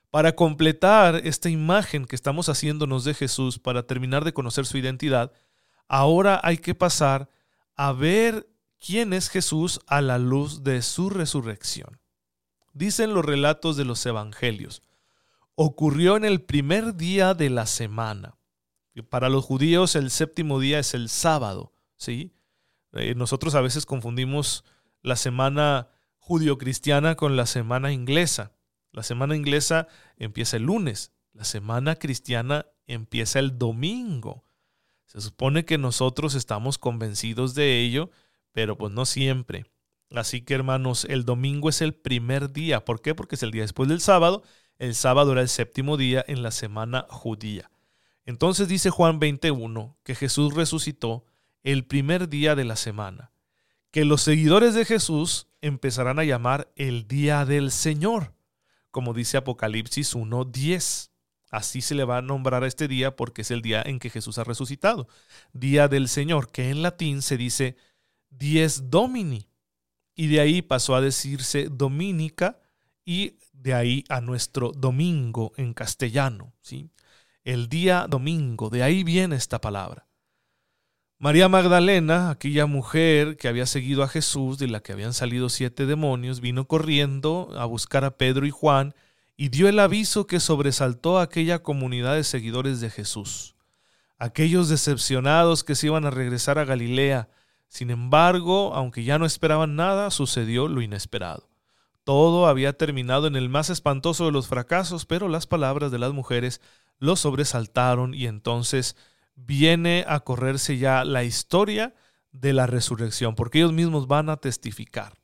Para 0.09 0.35
completar 0.35 1.21
esta 1.23 1.49
imagen 1.49 2.05
que 2.05 2.15
estamos 2.15 2.49
haciéndonos 2.49 3.03
de 3.03 3.13
Jesús, 3.13 3.59
para 3.59 3.83
terminar 3.83 4.25
de 4.25 4.33
conocer 4.33 4.65
su 4.65 4.77
identidad, 4.77 5.31
ahora 5.87 6.41
hay 6.43 6.57
que 6.57 6.75
pasar 6.75 7.29
a 7.75 7.93
ver 7.93 8.49
quién 8.79 9.13
es 9.13 9.29
Jesús 9.29 9.79
a 9.87 10.01
la 10.01 10.17
luz 10.17 10.63
de 10.63 10.81
su 10.81 11.09
resurrección. 11.09 11.99
Dicen 12.73 13.13
los 13.13 13.23
relatos 13.23 13.77
de 13.77 13.85
los 13.85 14.05
evangelios, 14.05 14.81
ocurrió 15.55 16.17
en 16.17 16.25
el 16.25 16.41
primer 16.41 16.95
día 16.95 17.33
de 17.33 17.49
la 17.49 17.65
semana. 17.65 18.37
Para 19.09 19.29
los 19.29 19.45
judíos 19.45 19.95
el 19.95 20.11
séptimo 20.11 20.59
día 20.59 20.79
es 20.79 20.93
el 20.93 21.07
sábado, 21.07 21.73
¿sí? 21.95 22.33
Eh, 22.93 23.15
nosotros 23.15 23.55
a 23.55 23.61
veces 23.61 23.85
confundimos 23.85 24.65
la 25.01 25.15
semana 25.15 25.87
judio-cristiana 26.31 27.15
con 27.15 27.35
la 27.35 27.45
semana 27.45 27.91
inglesa. 27.91 28.53
La 28.93 29.03
semana 29.03 29.35
inglesa 29.35 29.89
empieza 30.15 30.55
el 30.55 30.63
lunes, 30.63 31.11
la 31.33 31.43
semana 31.43 31.95
cristiana 31.95 32.67
empieza 32.87 33.39
el 33.39 33.59
domingo. 33.59 34.45
Se 35.07 35.19
supone 35.19 35.65
que 35.65 35.77
nosotros 35.77 36.35
estamos 36.35 36.77
convencidos 36.77 37.53
de 37.53 37.81
ello, 37.81 38.11
pero 38.53 38.77
pues 38.77 38.93
no 38.93 39.05
siempre. 39.05 39.65
Así 40.09 40.41
que 40.41 40.53
hermanos, 40.53 41.05
el 41.09 41.25
domingo 41.25 41.67
es 41.67 41.81
el 41.81 41.93
primer 41.93 42.53
día. 42.53 42.85
¿Por 42.85 43.01
qué? 43.01 43.13
Porque 43.13 43.35
es 43.35 43.43
el 43.43 43.51
día 43.51 43.63
después 43.63 43.89
del 43.89 43.99
sábado. 43.99 44.41
El 44.79 44.95
sábado 44.95 45.33
era 45.33 45.41
el 45.41 45.49
séptimo 45.49 45.97
día 45.97 46.23
en 46.25 46.43
la 46.43 46.51
semana 46.51 47.07
judía. 47.09 47.71
Entonces 48.23 48.69
dice 48.69 48.89
Juan 48.89 49.19
21 49.19 49.97
que 50.05 50.15
Jesús 50.15 50.53
resucitó 50.53 51.25
el 51.63 51.83
primer 51.83 52.29
día 52.29 52.55
de 52.55 52.63
la 52.63 52.77
semana, 52.77 53.33
que 53.91 54.05
los 54.05 54.21
seguidores 54.21 54.73
de 54.75 54.85
Jesús 54.85 55.50
empezarán 55.61 56.19
a 56.19 56.23
llamar 56.23 56.71
el 56.75 57.07
día 57.07 57.45
del 57.45 57.71
Señor, 57.71 58.33
como 58.91 59.13
dice 59.13 59.37
Apocalipsis 59.37 60.15
1.10. 60.15 61.11
Así 61.49 61.81
se 61.81 61.95
le 61.95 62.03
va 62.03 62.17
a 62.17 62.21
nombrar 62.21 62.63
a 62.63 62.67
este 62.67 62.87
día 62.87 63.15
porque 63.15 63.41
es 63.41 63.51
el 63.51 63.61
día 63.61 63.81
en 63.85 63.99
que 63.99 64.09
Jesús 64.09 64.37
ha 64.37 64.43
resucitado. 64.43 65.07
Día 65.53 65.87
del 65.87 66.07
Señor, 66.07 66.51
que 66.51 66.69
en 66.69 66.81
latín 66.81 67.21
se 67.21 67.37
dice 67.37 67.75
dies 68.29 68.89
domini. 68.89 69.47
Y 70.15 70.27
de 70.27 70.39
ahí 70.39 70.61
pasó 70.61 70.95
a 70.95 71.01
decirse 71.01 71.67
dominica 71.69 72.59
y 73.05 73.37
de 73.53 73.73
ahí 73.73 74.03
a 74.09 74.21
nuestro 74.21 74.71
domingo 74.71 75.53
en 75.57 75.73
castellano. 75.73 76.53
¿sí? 76.61 76.89
El 77.43 77.69
día 77.69 78.07
domingo, 78.09 78.69
de 78.69 78.83
ahí 78.83 79.03
viene 79.03 79.35
esta 79.35 79.59
palabra. 79.59 80.07
María 81.21 81.47
Magdalena, 81.49 82.31
aquella 82.31 82.65
mujer 82.65 83.37
que 83.37 83.47
había 83.47 83.67
seguido 83.67 84.01
a 84.01 84.07
Jesús, 84.07 84.57
de 84.57 84.67
la 84.67 84.79
que 84.79 84.91
habían 84.91 85.13
salido 85.13 85.49
siete 85.49 85.85
demonios, 85.85 86.41
vino 86.41 86.65
corriendo 86.65 87.51
a 87.55 87.65
buscar 87.65 88.03
a 88.05 88.17
Pedro 88.17 88.47
y 88.47 88.49
Juan 88.49 88.95
y 89.37 89.49
dio 89.49 89.69
el 89.69 89.77
aviso 89.77 90.25
que 90.25 90.39
sobresaltó 90.39 91.19
a 91.19 91.21
aquella 91.21 91.61
comunidad 91.61 92.15
de 92.15 92.23
seguidores 92.23 92.81
de 92.81 92.89
Jesús. 92.89 93.53
Aquellos 94.17 94.67
decepcionados 94.67 95.63
que 95.63 95.75
se 95.75 95.85
iban 95.85 96.05
a 96.05 96.09
regresar 96.09 96.57
a 96.57 96.65
Galilea. 96.65 97.29
Sin 97.67 97.91
embargo, 97.91 98.73
aunque 98.73 99.03
ya 99.03 99.19
no 99.19 99.27
esperaban 99.27 99.75
nada, 99.75 100.09
sucedió 100.09 100.67
lo 100.67 100.81
inesperado. 100.81 101.51
Todo 102.03 102.47
había 102.47 102.73
terminado 102.73 103.27
en 103.27 103.35
el 103.35 103.47
más 103.47 103.69
espantoso 103.69 104.25
de 104.25 104.31
los 104.31 104.47
fracasos, 104.47 105.05
pero 105.05 105.27
las 105.27 105.45
palabras 105.45 105.91
de 105.91 105.99
las 105.99 106.13
mujeres 106.13 106.61
lo 106.97 107.15
sobresaltaron 107.15 108.15
y 108.15 108.25
entonces 108.25 108.95
viene 109.45 110.05
a 110.07 110.21
correrse 110.21 110.77
ya 110.77 111.03
la 111.03 111.23
historia 111.23 111.93
de 112.31 112.53
la 112.53 112.67
resurrección, 112.67 113.35
porque 113.35 113.59
ellos 113.59 113.73
mismos 113.73 114.07
van 114.07 114.29
a 114.29 114.37
testificar. 114.37 115.17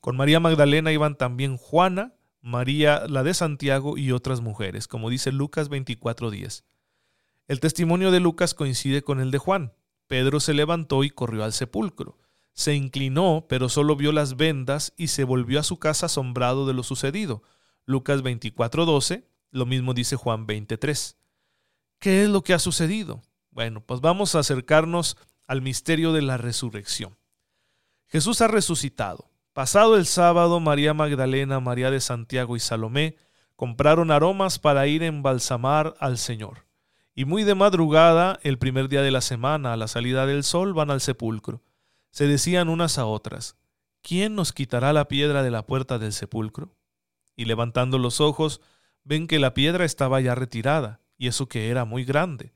Con 0.00 0.16
María 0.16 0.40
Magdalena 0.40 0.92
iban 0.92 1.16
también 1.16 1.56
Juana, 1.56 2.14
María 2.40 3.06
la 3.06 3.22
de 3.22 3.34
Santiago 3.34 3.98
y 3.98 4.12
otras 4.12 4.40
mujeres, 4.40 4.88
como 4.88 5.10
dice 5.10 5.30
Lucas 5.30 5.68
24:10. 5.68 6.64
El 7.48 7.60
testimonio 7.60 8.10
de 8.10 8.20
Lucas 8.20 8.54
coincide 8.54 9.02
con 9.02 9.20
el 9.20 9.30
de 9.30 9.38
Juan. 9.38 9.74
Pedro 10.06 10.40
se 10.40 10.54
levantó 10.54 11.04
y 11.04 11.10
corrió 11.10 11.44
al 11.44 11.52
sepulcro. 11.52 12.18
Se 12.52 12.74
inclinó, 12.74 13.46
pero 13.48 13.68
solo 13.68 13.94
vio 13.96 14.12
las 14.12 14.36
vendas 14.36 14.92
y 14.96 15.08
se 15.08 15.24
volvió 15.24 15.60
a 15.60 15.64
su 15.64 15.78
casa 15.78 16.06
asombrado 16.06 16.66
de 16.66 16.74
lo 16.74 16.82
sucedido. 16.82 17.42
Lucas 17.84 18.22
24:12, 18.22 19.24
lo 19.50 19.66
mismo 19.66 19.94
dice 19.94 20.16
Juan 20.16 20.46
23. 20.46 21.16
¿Qué 21.98 22.22
es 22.22 22.28
lo 22.30 22.42
que 22.42 22.54
ha 22.54 22.58
sucedido? 22.58 23.22
Bueno, 23.50 23.80
pues 23.80 24.00
vamos 24.00 24.34
a 24.34 24.40
acercarnos 24.40 25.16
al 25.46 25.62
misterio 25.62 26.12
de 26.12 26.22
la 26.22 26.36
resurrección. 26.36 27.16
Jesús 28.06 28.40
ha 28.40 28.48
resucitado. 28.48 29.30
Pasado 29.52 29.96
el 29.96 30.06
sábado, 30.06 30.60
María 30.60 30.94
Magdalena, 30.94 31.60
María 31.60 31.90
de 31.90 32.00
Santiago 32.00 32.56
y 32.56 32.60
Salomé 32.60 33.16
compraron 33.56 34.10
aromas 34.10 34.58
para 34.58 34.86
ir 34.86 35.02
a 35.02 35.06
embalsamar 35.06 35.94
al 35.98 36.18
Señor. 36.18 36.66
Y 37.14 37.24
muy 37.24 37.44
de 37.44 37.54
madrugada, 37.54 38.38
el 38.42 38.58
primer 38.58 38.88
día 38.88 39.02
de 39.02 39.10
la 39.10 39.20
semana, 39.20 39.72
a 39.72 39.76
la 39.76 39.88
salida 39.88 40.24
del 40.24 40.44
sol, 40.44 40.72
van 40.72 40.90
al 40.90 41.00
sepulcro. 41.00 41.62
Se 42.10 42.26
decían 42.26 42.68
unas 42.68 42.96
a 42.98 43.06
otras, 43.06 43.56
¿quién 44.02 44.34
nos 44.34 44.52
quitará 44.52 44.92
la 44.92 45.08
piedra 45.08 45.42
de 45.42 45.50
la 45.50 45.66
puerta 45.66 45.98
del 45.98 46.12
sepulcro? 46.12 46.74
Y 47.36 47.44
levantando 47.44 47.98
los 47.98 48.20
ojos, 48.20 48.60
ven 49.04 49.26
que 49.26 49.38
la 49.38 49.54
piedra 49.54 49.84
estaba 49.84 50.20
ya 50.20 50.34
retirada 50.34 51.00
y 51.18 51.26
eso 51.26 51.48
que 51.48 51.68
era 51.68 51.84
muy 51.84 52.04
grande. 52.04 52.52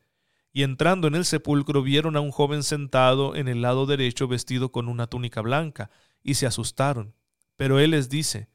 Y 0.57 0.63
entrando 0.63 1.09
en 1.09 1.17
el 1.17 1.25
sepulcro 1.25 1.83
vieron 1.83 2.17
a 2.17 2.21
un 2.21 2.31
joven 2.31 2.63
sentado 2.63 3.35
en 3.35 3.49
el 3.49 3.61
lado 3.61 3.87
derecho 3.87 4.29
vestido 4.29 4.71
con 4.71 4.89
una 4.89 5.09
túnica 5.09 5.41
blanca, 5.41 5.91
y 6.23 6.35
se 6.35 6.47
asustaron. 6.47 7.17
Pero 7.57 7.81
él 7.81 7.91
les 7.91 8.09
dice, 8.09 8.49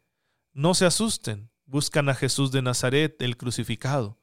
No 0.54 0.74
se 0.74 0.86
asusten, 0.86 1.52
buscan 1.66 2.08
a 2.08 2.16
Jesús 2.16 2.54
de 2.54 2.62
Nazaret, 2.62 3.22
el 3.22 3.36
crucificado. 3.36 4.18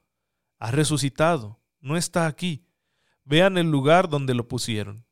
Ha 0.57 0.71
resucitado, 0.71 1.61
no 1.79 1.97
está 1.97 2.25
aquí. 2.25 2.65
Vean 3.23 3.59
el 3.59 3.69
lugar 3.69 4.09
donde 4.09 4.33
lo 4.33 4.47
pusieron. 4.47 5.05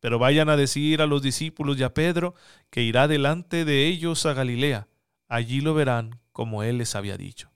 Pero 0.00 0.18
vayan 0.18 0.48
a 0.48 0.56
decir 0.56 1.02
a 1.02 1.06
los 1.06 1.20
discípulos 1.20 1.78
y 1.78 1.82
a 1.82 1.92
Pedro 1.92 2.34
que 2.70 2.82
irá 2.82 3.08
delante 3.08 3.66
de 3.66 3.86
ellos 3.86 4.24
a 4.24 4.32
Galilea. 4.32 4.88
Allí 5.28 5.60
lo 5.60 5.74
verán 5.74 6.18
como 6.32 6.62
él 6.62 6.78
les 6.78 6.94
había 6.94 7.18
dicho. 7.18 7.49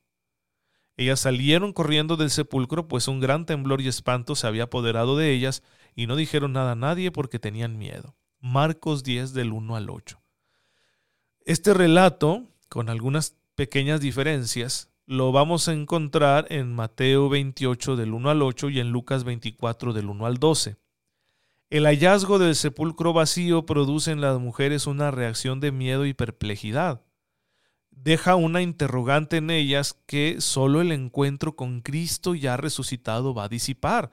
Ellas 0.97 1.21
salieron 1.21 1.73
corriendo 1.73 2.17
del 2.17 2.31
sepulcro, 2.31 2.87
pues 2.87 3.09
un 3.09 3.21
gran 3.21 3.47
temblor 3.47 3.81
y 3.81 3.89
espanto 3.89 4.37
se 4.37 4.47
había 4.47 4.65
apoderado 4.65 5.17
de 5.17 5.33
ellas, 5.33 5.63
y 5.97 6.07
no 6.07 6.15
dijeron 6.15 6.53
nada 6.53 6.73
a 6.73 6.77
nadie 6.77 7.11
porque 7.11 7.39
tenían 7.39 7.79
miedo. 7.79 8.15
Marcos 8.41 9.03
10 9.03 9.33
del 9.33 9.53
1 9.53 9.77
al 9.77 9.91
8. 9.91 10.23
Este 11.47 11.75
relato, 11.75 12.45
con 12.69 12.89
algunas 12.89 13.37
pequeñas 13.55 14.01
diferencias, 14.01 14.91
lo 15.07 15.33
vamos 15.33 15.69
a 15.69 15.73
encontrar 15.73 16.47
en 16.51 16.73
Mateo 16.73 17.29
28 17.29 17.97
del 17.97 18.15
1 18.15 18.31
al 18.31 18.43
8 18.43 18.71
y 18.71 18.81
en 18.81 18.91
Lucas 18.91 19.25
24 19.25 19.93
del 19.93 20.09
1 20.09 20.27
al 20.27 20.39
12. 20.39 20.77
El 21.71 21.85
hallazgo 21.87 22.39
del 22.39 22.55
sepulcro 22.55 23.13
vacío 23.13 23.67
produce 23.67 24.13
en 24.13 24.21
las 24.21 24.39
mujeres 24.39 24.87
una 24.87 25.11
reacción 25.11 25.61
de 25.61 25.73
miedo 25.73 26.07
y 26.07 26.15
perplejidad 26.15 27.04
deja 27.97 28.37
una 28.37 28.63
interrogante 28.63 29.39
en 29.39 29.51
ellas 29.51 29.99
que 30.07 30.41
solo 30.41 30.81
el 30.81 30.93
encuentro 30.93 31.57
con 31.57 31.81
Cristo 31.81 32.35
ya 32.35 32.57
resucitado 32.57 33.35
va 33.35 33.45
a 33.45 33.49
disipar. 33.49 34.11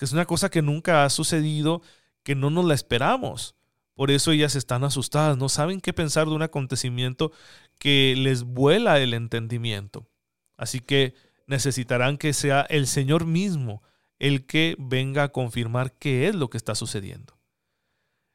Es 0.00 0.12
una 0.12 0.26
cosa 0.26 0.50
que 0.50 0.62
nunca 0.62 1.04
ha 1.04 1.10
sucedido, 1.10 1.82
que 2.22 2.34
no 2.34 2.50
nos 2.50 2.64
la 2.64 2.74
esperamos. 2.74 3.54
Por 3.94 4.10
eso 4.10 4.32
ellas 4.32 4.56
están 4.56 4.82
asustadas, 4.84 5.38
no 5.38 5.48
saben 5.48 5.80
qué 5.80 5.92
pensar 5.92 6.26
de 6.26 6.34
un 6.34 6.42
acontecimiento 6.42 7.32
que 7.78 8.14
les 8.16 8.42
vuela 8.42 8.98
el 8.98 9.14
entendimiento. 9.14 10.08
Así 10.56 10.80
que 10.80 11.14
necesitarán 11.46 12.18
que 12.18 12.32
sea 12.32 12.62
el 12.62 12.86
Señor 12.86 13.26
mismo 13.26 13.82
el 14.18 14.46
que 14.46 14.76
venga 14.78 15.24
a 15.24 15.32
confirmar 15.32 15.92
qué 15.92 16.28
es 16.28 16.34
lo 16.34 16.50
que 16.50 16.56
está 16.56 16.74
sucediendo. 16.74 17.36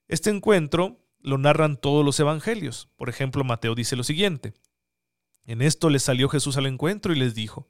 Este 0.08 0.30
encuentro 0.30 1.00
lo 1.20 1.38
narran 1.38 1.78
todos 1.78 2.06
los 2.06 2.20
evangelios. 2.20 2.90
Por 2.96 3.10
ejemplo, 3.10 3.44
Mateo 3.44 3.76
dice 3.76 3.96
lo 3.96 4.04
siguiente. 4.04 4.54
En 5.46 5.62
esto 5.62 5.90
les 5.90 6.04
salió 6.04 6.30
Jesús 6.30 6.58
al 6.58 6.66
encuentro 6.66 7.14
y 7.14 7.18
les 7.18 7.36
dijo, 7.36 7.70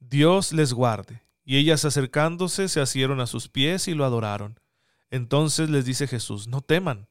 Dios 0.00 0.52
les 0.52 0.72
guarde. 0.72 1.22
Y 1.44 1.56
ellas 1.56 1.84
acercándose 1.84 2.68
se 2.68 2.80
asieron 2.80 3.20
a 3.20 3.26
sus 3.26 3.48
pies 3.48 3.88
y 3.88 3.94
lo 3.94 4.04
adoraron. 4.04 4.60
Entonces 5.10 5.70
les 5.70 5.84
dice 5.84 6.06
Jesús, 6.06 6.48
no 6.48 6.60
teman, 6.60 7.08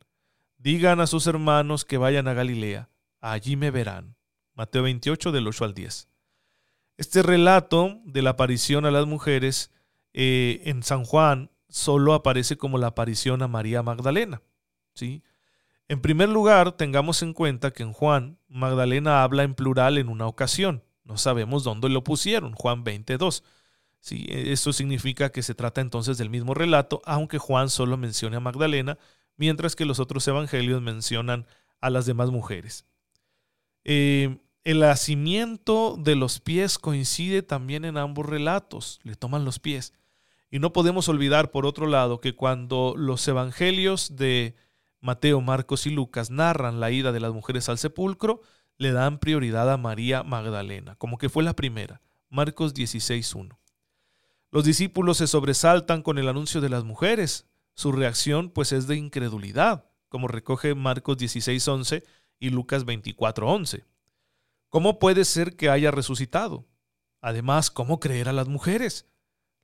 digan 0.57 0.99
a 0.99 1.07
sus 1.07 1.25
hermanos 1.25 1.85
que 1.85 1.97
vayan 1.97 2.27
a 2.27 2.33
Galilea, 2.33 2.89
allí 3.19 3.55
me 3.55 3.71
verán. 3.71 4.15
Mateo 4.53 4.83
28 4.83 5.31
del 5.31 5.47
8 5.47 5.65
al 5.65 5.73
10. 5.73 6.07
Este 6.97 7.21
relato 7.21 7.99
de 8.05 8.21
la 8.21 8.31
aparición 8.31 8.85
a 8.85 8.91
las 8.91 9.05
mujeres 9.05 9.71
eh, 10.13 10.61
en 10.65 10.83
San 10.83 11.03
Juan 11.03 11.51
solo 11.69 12.13
aparece 12.13 12.57
como 12.57 12.77
la 12.77 12.87
aparición 12.87 13.41
a 13.43 13.47
María 13.47 13.83
Magdalena. 13.83 14.41
¿sí? 14.93 15.23
En 15.89 16.01
primer 16.01 16.29
lugar, 16.29 16.73
tengamos 16.73 17.21
en 17.21 17.33
cuenta 17.33 17.71
que 17.71 17.83
en 17.83 17.93
Juan, 17.93 18.39
Magdalena 18.49 19.23
habla 19.23 19.43
en 19.43 19.55
plural 19.55 19.97
en 19.97 20.09
una 20.09 20.27
ocasión. 20.27 20.83
No 21.03 21.17
sabemos 21.17 21.63
dónde 21.63 21.87
lo 21.87 22.03
pusieron, 22.03 22.53
Juan 22.53 22.83
22. 22.83 23.43
Sí, 23.99 24.25
eso 24.29 24.73
significa 24.73 25.31
que 25.31 25.43
se 25.43 25.55
trata 25.55 25.79
entonces 25.79 26.17
del 26.17 26.29
mismo 26.29 26.53
relato, 26.53 27.01
aunque 27.05 27.37
Juan 27.37 27.69
solo 27.69 27.95
menciona 27.95 28.37
a 28.37 28.41
Magdalena, 28.41 28.97
mientras 29.37 29.75
que 29.75 29.85
los 29.85 29.99
otros 29.99 30.27
evangelios 30.27 30.81
mencionan 30.81 31.45
a 31.79 31.89
las 31.89 32.05
demás 32.05 32.31
mujeres. 32.31 32.85
Eh, 33.85 34.37
el 34.65 34.79
nacimiento 34.81 35.95
de 35.97 36.15
los 36.15 36.41
pies 36.41 36.77
coincide 36.77 37.41
también 37.41 37.85
en 37.85 37.97
ambos 37.97 38.25
relatos, 38.25 38.99
le 39.03 39.15
toman 39.15 39.45
los 39.45 39.59
pies. 39.59 39.93
Y 40.51 40.59
no 40.59 40.73
podemos 40.73 41.07
olvidar, 41.07 41.51
por 41.51 41.65
otro 41.65 41.87
lado, 41.87 42.19
que 42.19 42.35
cuando 42.35 42.93
los 42.97 43.25
evangelios 43.27 44.17
de 44.17 44.55
Mateo, 45.01 45.41
Marcos 45.41 45.85
y 45.85 45.91
Lucas 45.91 46.31
narran 46.31 46.79
la 46.79 46.91
ida 46.91 47.11
de 47.11 47.19
las 47.19 47.33
mujeres 47.33 47.69
al 47.69 47.77
sepulcro, 47.77 48.41
le 48.77 48.91
dan 48.91 49.19
prioridad 49.19 49.71
a 49.71 49.77
María 49.77 50.23
Magdalena, 50.23 50.95
como 50.95 51.17
que 51.17 51.29
fue 51.29 51.43
la 51.43 51.55
primera. 51.55 52.01
Marcos 52.29 52.73
16.1. 52.73 53.57
Los 54.51 54.63
discípulos 54.63 55.17
se 55.17 55.27
sobresaltan 55.27 56.01
con 56.01 56.17
el 56.17 56.27
anuncio 56.27 56.61
de 56.61 56.69
las 56.69 56.83
mujeres. 56.83 57.47
Su 57.73 57.91
reacción 57.91 58.49
pues 58.49 58.71
es 58.71 58.87
de 58.87 58.95
incredulidad, 58.95 59.85
como 60.09 60.27
recoge 60.27 60.73
Marcos 60.75 61.17
16.11 61.17 62.03
y 62.39 62.49
Lucas 62.49 62.85
24.11. 62.85 63.85
¿Cómo 64.69 64.99
puede 64.99 65.25
ser 65.25 65.55
que 65.55 65.69
haya 65.69 65.91
resucitado? 65.91 66.65
Además, 67.21 67.71
¿cómo 67.71 67.99
creer 67.99 68.29
a 68.29 68.33
las 68.33 68.47
mujeres? 68.47 69.05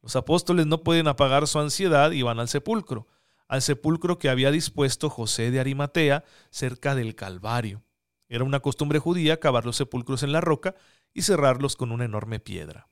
Los 0.01 0.15
apóstoles 0.15 0.65
no 0.65 0.83
pueden 0.83 1.07
apagar 1.07 1.47
su 1.47 1.59
ansiedad 1.59 2.11
y 2.11 2.21
van 2.21 2.39
al 2.39 2.49
sepulcro, 2.49 3.07
al 3.53 3.61
sepulcro 3.61 4.17
que 4.17 4.29
había 4.29 4.49
dispuesto 4.49 5.11
José 5.11 5.51
de 5.51 5.59
Arimatea 5.59 6.23
cerca 6.49 6.95
del 6.95 7.13
Calvario. 7.13 7.83
Era 8.27 8.45
una 8.45 8.61
costumbre 8.61 8.97
judía 8.97 9.39
cavar 9.39 9.63
los 9.63 9.75
sepulcros 9.75 10.23
en 10.23 10.31
la 10.31 10.41
roca 10.41 10.73
y 11.13 11.21
cerrarlos 11.21 11.75
con 11.75 11.91
una 11.91 12.05
enorme 12.05 12.39
piedra. 12.39 12.89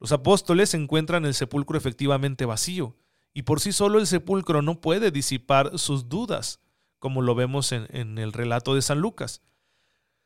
Los 0.00 0.10
apóstoles 0.10 0.72
encuentran 0.72 1.26
el 1.26 1.34
sepulcro 1.34 1.76
efectivamente 1.76 2.46
vacío, 2.46 2.96
y 3.34 3.42
por 3.42 3.60
sí 3.60 3.72
solo 3.72 3.98
el 3.98 4.06
sepulcro 4.06 4.62
no 4.62 4.80
puede 4.80 5.10
disipar 5.10 5.78
sus 5.78 6.08
dudas, 6.08 6.60
como 6.98 7.20
lo 7.20 7.34
vemos 7.34 7.72
en, 7.72 8.16
el 8.16 8.32
relato 8.32 8.74
de 8.74 8.80
San 8.80 9.00
Lucas. 9.00 9.42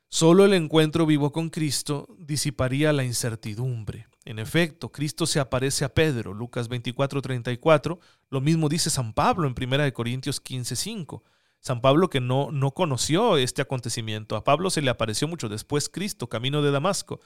Solo 0.06 0.44
el 0.44 0.54
encuentro 0.54 1.04
vivo 1.04 1.32
con 1.32 1.50
Cristo 1.50 2.06
disiparía 2.16 2.92
la 2.92 3.02
incertidumbre. 3.02 4.06
En 4.24 4.38
efecto, 4.38 4.92
Cristo 4.92 5.26
se 5.26 5.40
aparece 5.40 5.84
a 5.84 5.92
Pedro, 5.92 6.32
Lucas 6.32 6.68
24:34, 6.68 7.98
lo 8.30 8.40
mismo 8.40 8.68
dice 8.68 8.90
San 8.90 9.12
Pablo 9.12 9.48
en 9.48 9.54
1 9.54 9.92
Corintios 9.92 10.40
15:5. 10.40 11.22
San 11.58 11.80
Pablo 11.80 12.10
que 12.10 12.20
no, 12.20 12.50
no 12.50 12.72
conoció 12.72 13.36
este 13.36 13.62
acontecimiento. 13.62 14.34
A 14.34 14.44
Pablo 14.44 14.70
se 14.70 14.82
le 14.82 14.90
apareció 14.90 15.28
mucho 15.28 15.48
después 15.48 15.88
Cristo, 15.88 16.28
camino 16.28 16.60
de 16.60 16.72
Damasco. 16.72 17.20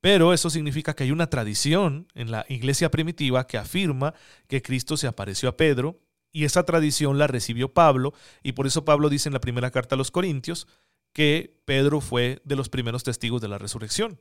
Pero 0.00 0.32
eso 0.32 0.50
significa 0.50 0.94
que 0.94 1.04
hay 1.04 1.10
una 1.10 1.28
tradición 1.28 2.08
en 2.14 2.30
la 2.30 2.44
iglesia 2.48 2.90
primitiva 2.90 3.46
que 3.46 3.58
afirma 3.58 4.14
que 4.48 4.62
Cristo 4.62 4.96
se 4.96 5.06
apareció 5.06 5.48
a 5.48 5.56
Pedro 5.56 6.00
y 6.30 6.44
esa 6.44 6.64
tradición 6.64 7.16
la 7.16 7.26
recibió 7.26 7.72
Pablo 7.72 8.12
y 8.42 8.52
por 8.52 8.66
eso 8.66 8.84
Pablo 8.84 9.08
dice 9.08 9.28
en 9.28 9.32
la 9.32 9.40
primera 9.40 9.70
carta 9.70 9.94
a 9.94 9.98
los 9.98 10.10
Corintios 10.10 10.66
que 11.14 11.58
Pedro 11.64 12.00
fue 12.00 12.42
de 12.44 12.56
los 12.56 12.68
primeros 12.68 13.02
testigos 13.04 13.40
de 13.40 13.48
la 13.48 13.56
resurrección. 13.56 14.20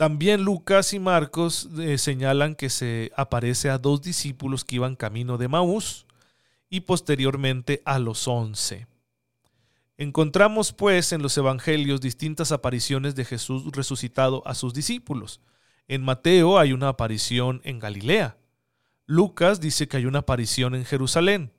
También 0.00 0.44
Lucas 0.44 0.94
y 0.94 0.98
Marcos 0.98 1.68
eh, 1.78 1.98
señalan 1.98 2.54
que 2.54 2.70
se 2.70 3.12
aparece 3.16 3.68
a 3.68 3.76
dos 3.76 4.00
discípulos 4.00 4.64
que 4.64 4.76
iban 4.76 4.96
camino 4.96 5.36
de 5.36 5.46
Maús 5.46 6.06
y 6.70 6.80
posteriormente 6.80 7.82
a 7.84 7.98
los 7.98 8.26
once. 8.26 8.86
Encontramos 9.98 10.72
pues 10.72 11.12
en 11.12 11.20
los 11.20 11.36
evangelios 11.36 12.00
distintas 12.00 12.50
apariciones 12.50 13.14
de 13.14 13.26
Jesús 13.26 13.70
resucitado 13.72 14.42
a 14.46 14.54
sus 14.54 14.72
discípulos. 14.72 15.42
En 15.86 16.00
Mateo 16.00 16.58
hay 16.58 16.72
una 16.72 16.88
aparición 16.88 17.60
en 17.64 17.78
Galilea. 17.78 18.38
Lucas 19.04 19.60
dice 19.60 19.86
que 19.86 19.98
hay 19.98 20.06
una 20.06 20.20
aparición 20.20 20.74
en 20.74 20.86
Jerusalén. 20.86 21.52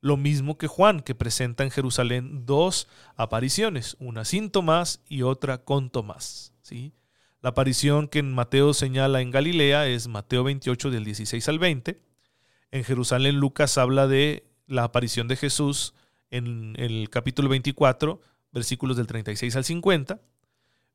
Lo 0.00 0.16
mismo 0.16 0.56
que 0.56 0.66
Juan, 0.66 1.00
que 1.00 1.14
presenta 1.14 1.62
en 1.62 1.70
Jerusalén 1.70 2.46
dos 2.46 2.88
apariciones, 3.16 3.98
una 4.00 4.24
sin 4.24 4.48
Tomás 4.50 5.02
y 5.10 5.20
otra 5.20 5.58
con 5.58 5.90
Tomás. 5.90 6.54
¿sí? 6.62 6.94
La 7.42 7.50
aparición 7.50 8.06
que 8.06 8.22
Mateo 8.22 8.72
señala 8.72 9.20
en 9.20 9.32
Galilea 9.32 9.88
es 9.88 10.06
Mateo 10.06 10.44
28 10.44 10.92
del 10.92 11.02
16 11.02 11.48
al 11.48 11.58
20. 11.58 12.00
En 12.70 12.84
Jerusalén 12.84 13.34
Lucas 13.34 13.78
habla 13.78 14.06
de 14.06 14.46
la 14.68 14.84
aparición 14.84 15.26
de 15.26 15.34
Jesús 15.34 15.92
en 16.30 16.76
el 16.78 17.10
capítulo 17.10 17.48
24, 17.48 18.20
versículos 18.52 18.96
del 18.96 19.08
36 19.08 19.56
al 19.56 19.64
50, 19.64 20.20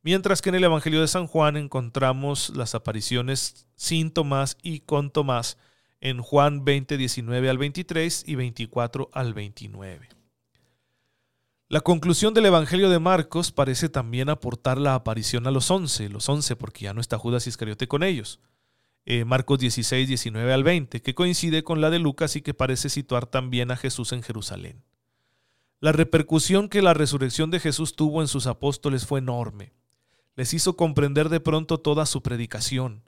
mientras 0.03 0.41
que 0.41 0.47
en 0.47 0.55
el 0.55 0.63
Evangelio 0.63 1.01
de 1.01 1.09
San 1.09 1.27
Juan 1.27 1.57
encontramos 1.57 2.51
las 2.55 2.75
apariciones 2.75 3.67
sin 3.75 4.09
Tomás 4.11 4.57
y 4.63 4.79
con 4.79 5.11
Tomás 5.11 5.57
en 5.99 6.21
Juan 6.21 6.63
20, 6.63 6.95
19 6.95 7.49
al 7.49 7.57
23 7.57 8.23
y 8.25 8.35
24 8.35 9.09
al 9.11 9.33
29. 9.33 10.16
La 11.69 11.81
conclusión 11.81 12.33
del 12.33 12.45
Evangelio 12.45 12.89
de 12.89 12.97
Marcos 12.99 13.51
parece 13.51 13.89
también 13.89 14.29
aportar 14.29 14.77
la 14.77 14.95
aparición 14.95 15.47
a 15.47 15.51
los 15.51 15.69
once, 15.69 16.07
los 16.07 16.29
once 16.29 16.55
porque 16.55 16.85
ya 16.85 16.93
no 16.93 17.01
está 17.01 17.17
Judas 17.17 17.45
Iscariote 17.45 17.89
con 17.89 18.03
ellos. 18.03 18.39
Eh, 19.05 19.25
Marcos 19.25 19.59
16, 19.59 20.07
19 20.07 20.53
al 20.53 20.63
20, 20.63 21.01
que 21.01 21.13
coincide 21.13 21.65
con 21.65 21.81
la 21.81 21.89
de 21.89 21.99
Lucas 21.99 22.37
y 22.37 22.41
que 22.41 22.53
parece 22.53 22.87
situar 22.87 23.25
también 23.25 23.69
a 23.71 23.75
Jesús 23.75 24.13
en 24.13 24.23
Jerusalén. 24.23 24.85
La 25.81 25.91
repercusión 25.91 26.69
que 26.69 26.81
la 26.81 26.93
resurrección 26.93 27.51
de 27.51 27.59
Jesús 27.59 27.97
tuvo 27.97 28.21
en 28.21 28.29
sus 28.29 28.47
apóstoles 28.47 29.05
fue 29.05 29.19
enorme. 29.19 29.73
Les 30.37 30.53
hizo 30.53 30.77
comprender 30.77 31.27
de 31.27 31.41
pronto 31.41 31.81
toda 31.81 32.05
su 32.05 32.23
predicación. 32.23 33.03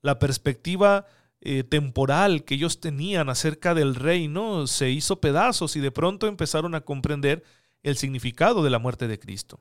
La 0.00 0.18
perspectiva 0.18 1.04
eh, 1.42 1.62
temporal 1.62 2.44
que 2.44 2.54
ellos 2.54 2.80
tenían 2.80 3.28
acerca 3.28 3.74
del 3.74 3.94
reino 3.94 4.66
se 4.66 4.90
hizo 4.90 5.20
pedazos 5.20 5.76
y 5.76 5.80
de 5.80 5.90
pronto 5.90 6.26
empezaron 6.26 6.74
a 6.74 6.80
comprender 6.80 7.44
el 7.82 7.96
significado 7.96 8.62
de 8.62 8.70
la 8.70 8.78
muerte 8.78 9.08
de 9.08 9.18
Cristo. 9.18 9.60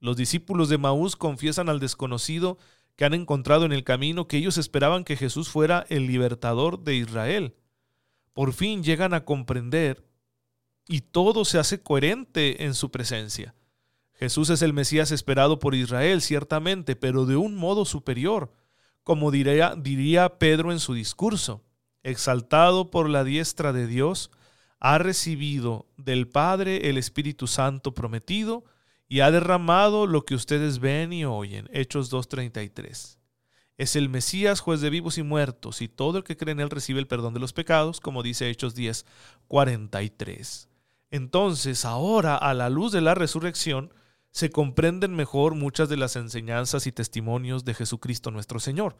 Los 0.00 0.16
discípulos 0.16 0.68
de 0.68 0.78
Maús 0.78 1.16
confiesan 1.16 1.68
al 1.68 1.80
desconocido 1.80 2.58
que 2.96 3.04
han 3.04 3.14
encontrado 3.14 3.64
en 3.64 3.72
el 3.72 3.84
camino 3.84 4.26
que 4.26 4.36
ellos 4.36 4.58
esperaban 4.58 5.04
que 5.04 5.16
Jesús 5.16 5.48
fuera 5.48 5.86
el 5.88 6.06
libertador 6.06 6.82
de 6.82 6.96
Israel. 6.96 7.54
Por 8.32 8.52
fin 8.52 8.82
llegan 8.82 9.14
a 9.14 9.24
comprender 9.24 10.04
y 10.88 11.02
todo 11.02 11.44
se 11.44 11.58
hace 11.58 11.82
coherente 11.82 12.64
en 12.64 12.74
su 12.74 12.90
presencia. 12.90 13.54
Jesús 14.12 14.50
es 14.50 14.62
el 14.62 14.72
Mesías 14.72 15.10
esperado 15.10 15.58
por 15.58 15.74
Israel, 15.74 16.20
ciertamente, 16.20 16.96
pero 16.96 17.26
de 17.26 17.36
un 17.36 17.56
modo 17.56 17.84
superior, 17.84 18.52
como 19.02 19.30
diría, 19.30 19.74
diría 19.76 20.38
Pedro 20.38 20.70
en 20.70 20.80
su 20.80 20.94
discurso. 20.94 21.64
Exaltado 22.02 22.90
por 22.90 23.08
la 23.08 23.24
diestra 23.24 23.72
de 23.72 23.86
Dios, 23.86 24.30
ha 24.84 24.98
recibido 24.98 25.86
del 25.96 26.26
Padre 26.26 26.90
el 26.90 26.98
Espíritu 26.98 27.46
Santo 27.46 27.94
prometido, 27.94 28.64
y 29.08 29.20
ha 29.20 29.30
derramado 29.30 30.08
lo 30.08 30.24
que 30.24 30.34
ustedes 30.34 30.80
ven 30.80 31.12
y 31.12 31.24
oyen. 31.24 31.68
Hechos 31.72 32.12
2.33. 32.12 33.18
Es 33.78 33.94
el 33.94 34.08
Mesías, 34.08 34.58
juez 34.58 34.80
de 34.80 34.90
vivos 34.90 35.18
y 35.18 35.22
muertos, 35.22 35.82
y 35.82 35.88
todo 35.88 36.18
el 36.18 36.24
que 36.24 36.36
cree 36.36 36.50
en 36.50 36.58
él 36.58 36.68
recibe 36.68 36.98
el 36.98 37.06
perdón 37.06 37.32
de 37.32 37.38
los 37.38 37.52
pecados, 37.52 38.00
como 38.00 38.24
dice 38.24 38.50
Hechos 38.50 38.74
10.43. 38.74 40.66
Entonces, 41.12 41.84
ahora, 41.84 42.36
a 42.36 42.52
la 42.52 42.68
luz 42.68 42.90
de 42.90 43.02
la 43.02 43.14
resurrección, 43.14 43.94
se 44.32 44.50
comprenden 44.50 45.14
mejor 45.14 45.54
muchas 45.54 45.88
de 45.90 45.96
las 45.96 46.16
enseñanzas 46.16 46.88
y 46.88 46.92
testimonios 46.92 47.64
de 47.64 47.74
Jesucristo 47.74 48.32
nuestro 48.32 48.58
Señor. 48.58 48.96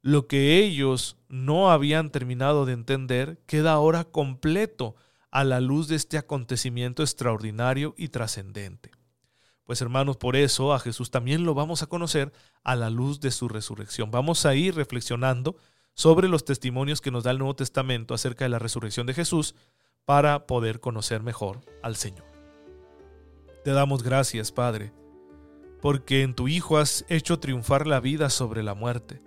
Lo 0.00 0.28
que 0.28 0.58
ellos 0.58 1.16
no 1.28 1.72
habían 1.72 2.10
terminado 2.10 2.66
de 2.66 2.74
entender 2.74 3.40
queda 3.46 3.72
ahora 3.72 4.04
completo 4.04 4.94
a 5.30 5.44
la 5.44 5.60
luz 5.60 5.88
de 5.88 5.96
este 5.96 6.18
acontecimiento 6.18 7.02
extraordinario 7.02 7.94
y 7.96 8.08
trascendente. 8.08 8.90
Pues 9.64 9.82
hermanos, 9.82 10.16
por 10.16 10.34
eso 10.34 10.72
a 10.72 10.78
Jesús 10.78 11.10
también 11.10 11.44
lo 11.44 11.54
vamos 11.54 11.82
a 11.82 11.86
conocer 11.86 12.32
a 12.64 12.74
la 12.74 12.88
luz 12.88 13.20
de 13.20 13.30
su 13.30 13.48
resurrección. 13.48 14.10
Vamos 14.10 14.46
a 14.46 14.54
ir 14.54 14.74
reflexionando 14.74 15.56
sobre 15.92 16.28
los 16.28 16.44
testimonios 16.44 17.00
que 17.02 17.10
nos 17.10 17.24
da 17.24 17.32
el 17.32 17.38
Nuevo 17.38 17.56
Testamento 17.56 18.14
acerca 18.14 18.44
de 18.46 18.48
la 18.48 18.58
resurrección 18.58 19.06
de 19.06 19.14
Jesús 19.14 19.54
para 20.06 20.46
poder 20.46 20.80
conocer 20.80 21.22
mejor 21.22 21.60
al 21.82 21.96
Señor. 21.96 22.24
Te 23.62 23.72
damos 23.72 24.02
gracias, 24.02 24.52
Padre, 24.52 24.92
porque 25.82 26.22
en 26.22 26.34
tu 26.34 26.48
Hijo 26.48 26.78
has 26.78 27.04
hecho 27.10 27.38
triunfar 27.38 27.86
la 27.86 28.00
vida 28.00 28.30
sobre 28.30 28.62
la 28.62 28.72
muerte, 28.72 29.20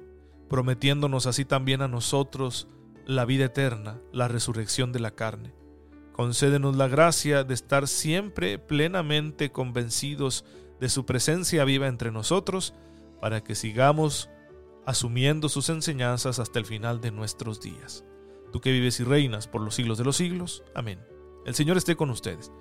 prometiéndonos 0.49 1.27
así 1.27 1.45
también 1.45 1.83
a 1.83 1.87
nosotros 1.87 2.67
la 3.05 3.25
vida 3.25 3.45
eterna, 3.45 3.99
la 4.11 4.27
resurrección 4.27 4.91
de 4.91 4.99
la 5.01 5.11
carne. 5.11 5.60
Concédenos 6.21 6.75
la 6.75 6.87
gracia 6.87 7.43
de 7.43 7.55
estar 7.55 7.87
siempre 7.87 8.59
plenamente 8.59 9.51
convencidos 9.51 10.45
de 10.79 10.87
su 10.87 11.03
presencia 11.03 11.65
viva 11.65 11.87
entre 11.87 12.11
nosotros, 12.11 12.75
para 13.19 13.43
que 13.43 13.55
sigamos 13.55 14.29
asumiendo 14.85 15.49
sus 15.49 15.69
enseñanzas 15.69 16.37
hasta 16.37 16.59
el 16.59 16.67
final 16.67 17.01
de 17.01 17.09
nuestros 17.09 17.59
días. 17.59 18.05
Tú 18.51 18.61
que 18.61 18.71
vives 18.71 18.99
y 18.99 19.03
reinas 19.03 19.47
por 19.47 19.61
los 19.61 19.73
siglos 19.73 19.97
de 19.97 20.03
los 20.03 20.15
siglos. 20.15 20.63
Amén. 20.75 20.99
El 21.43 21.55
Señor 21.55 21.75
esté 21.75 21.95
con 21.95 22.11
ustedes. 22.11 22.51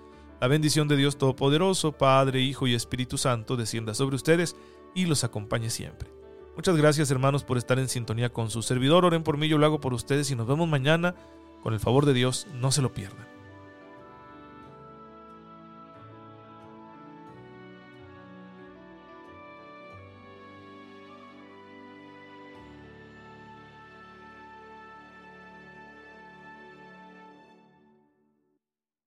La 0.41 0.49
bendición 0.49 0.89
de 0.89 0.97
Dios 0.97 1.19
Todopoderoso, 1.19 1.93
Padre, 1.93 2.41
Hijo 2.41 2.67
y 2.67 2.75
Espíritu 2.75 3.19
Santo, 3.19 3.59
descienda 3.59 3.93
sobre 3.93 4.17
ustedes 4.17 4.57
y 4.95 5.05
los 5.05 5.23
acompañe 5.23 5.69
siempre. 5.69 6.11
Muchas 6.57 6.79
gracias 6.79 7.11
hermanos 7.11 7.45
por 7.45 7.59
estar 7.59 7.79
en 7.79 7.91
sintonía 7.91 8.33
con 8.33 8.49
su 8.49 8.63
servidor. 8.63 9.05
Oren 9.05 9.23
por 9.23 9.37
mí, 9.37 9.49
yo 9.49 9.59
lo 9.59 9.67
hago 9.67 9.83
por 9.83 9.93
ustedes 9.93 10.31
y 10.31 10.35
nos 10.35 10.47
vemos 10.47 10.67
mañana. 10.67 11.15
Con 11.63 11.75
el 11.75 11.81
favor 11.81 12.07
de 12.07 12.15
Dios, 12.15 12.47
no 12.55 12.73
se 12.73 12.81
lo 12.81 12.95
pierdan. 12.95 13.30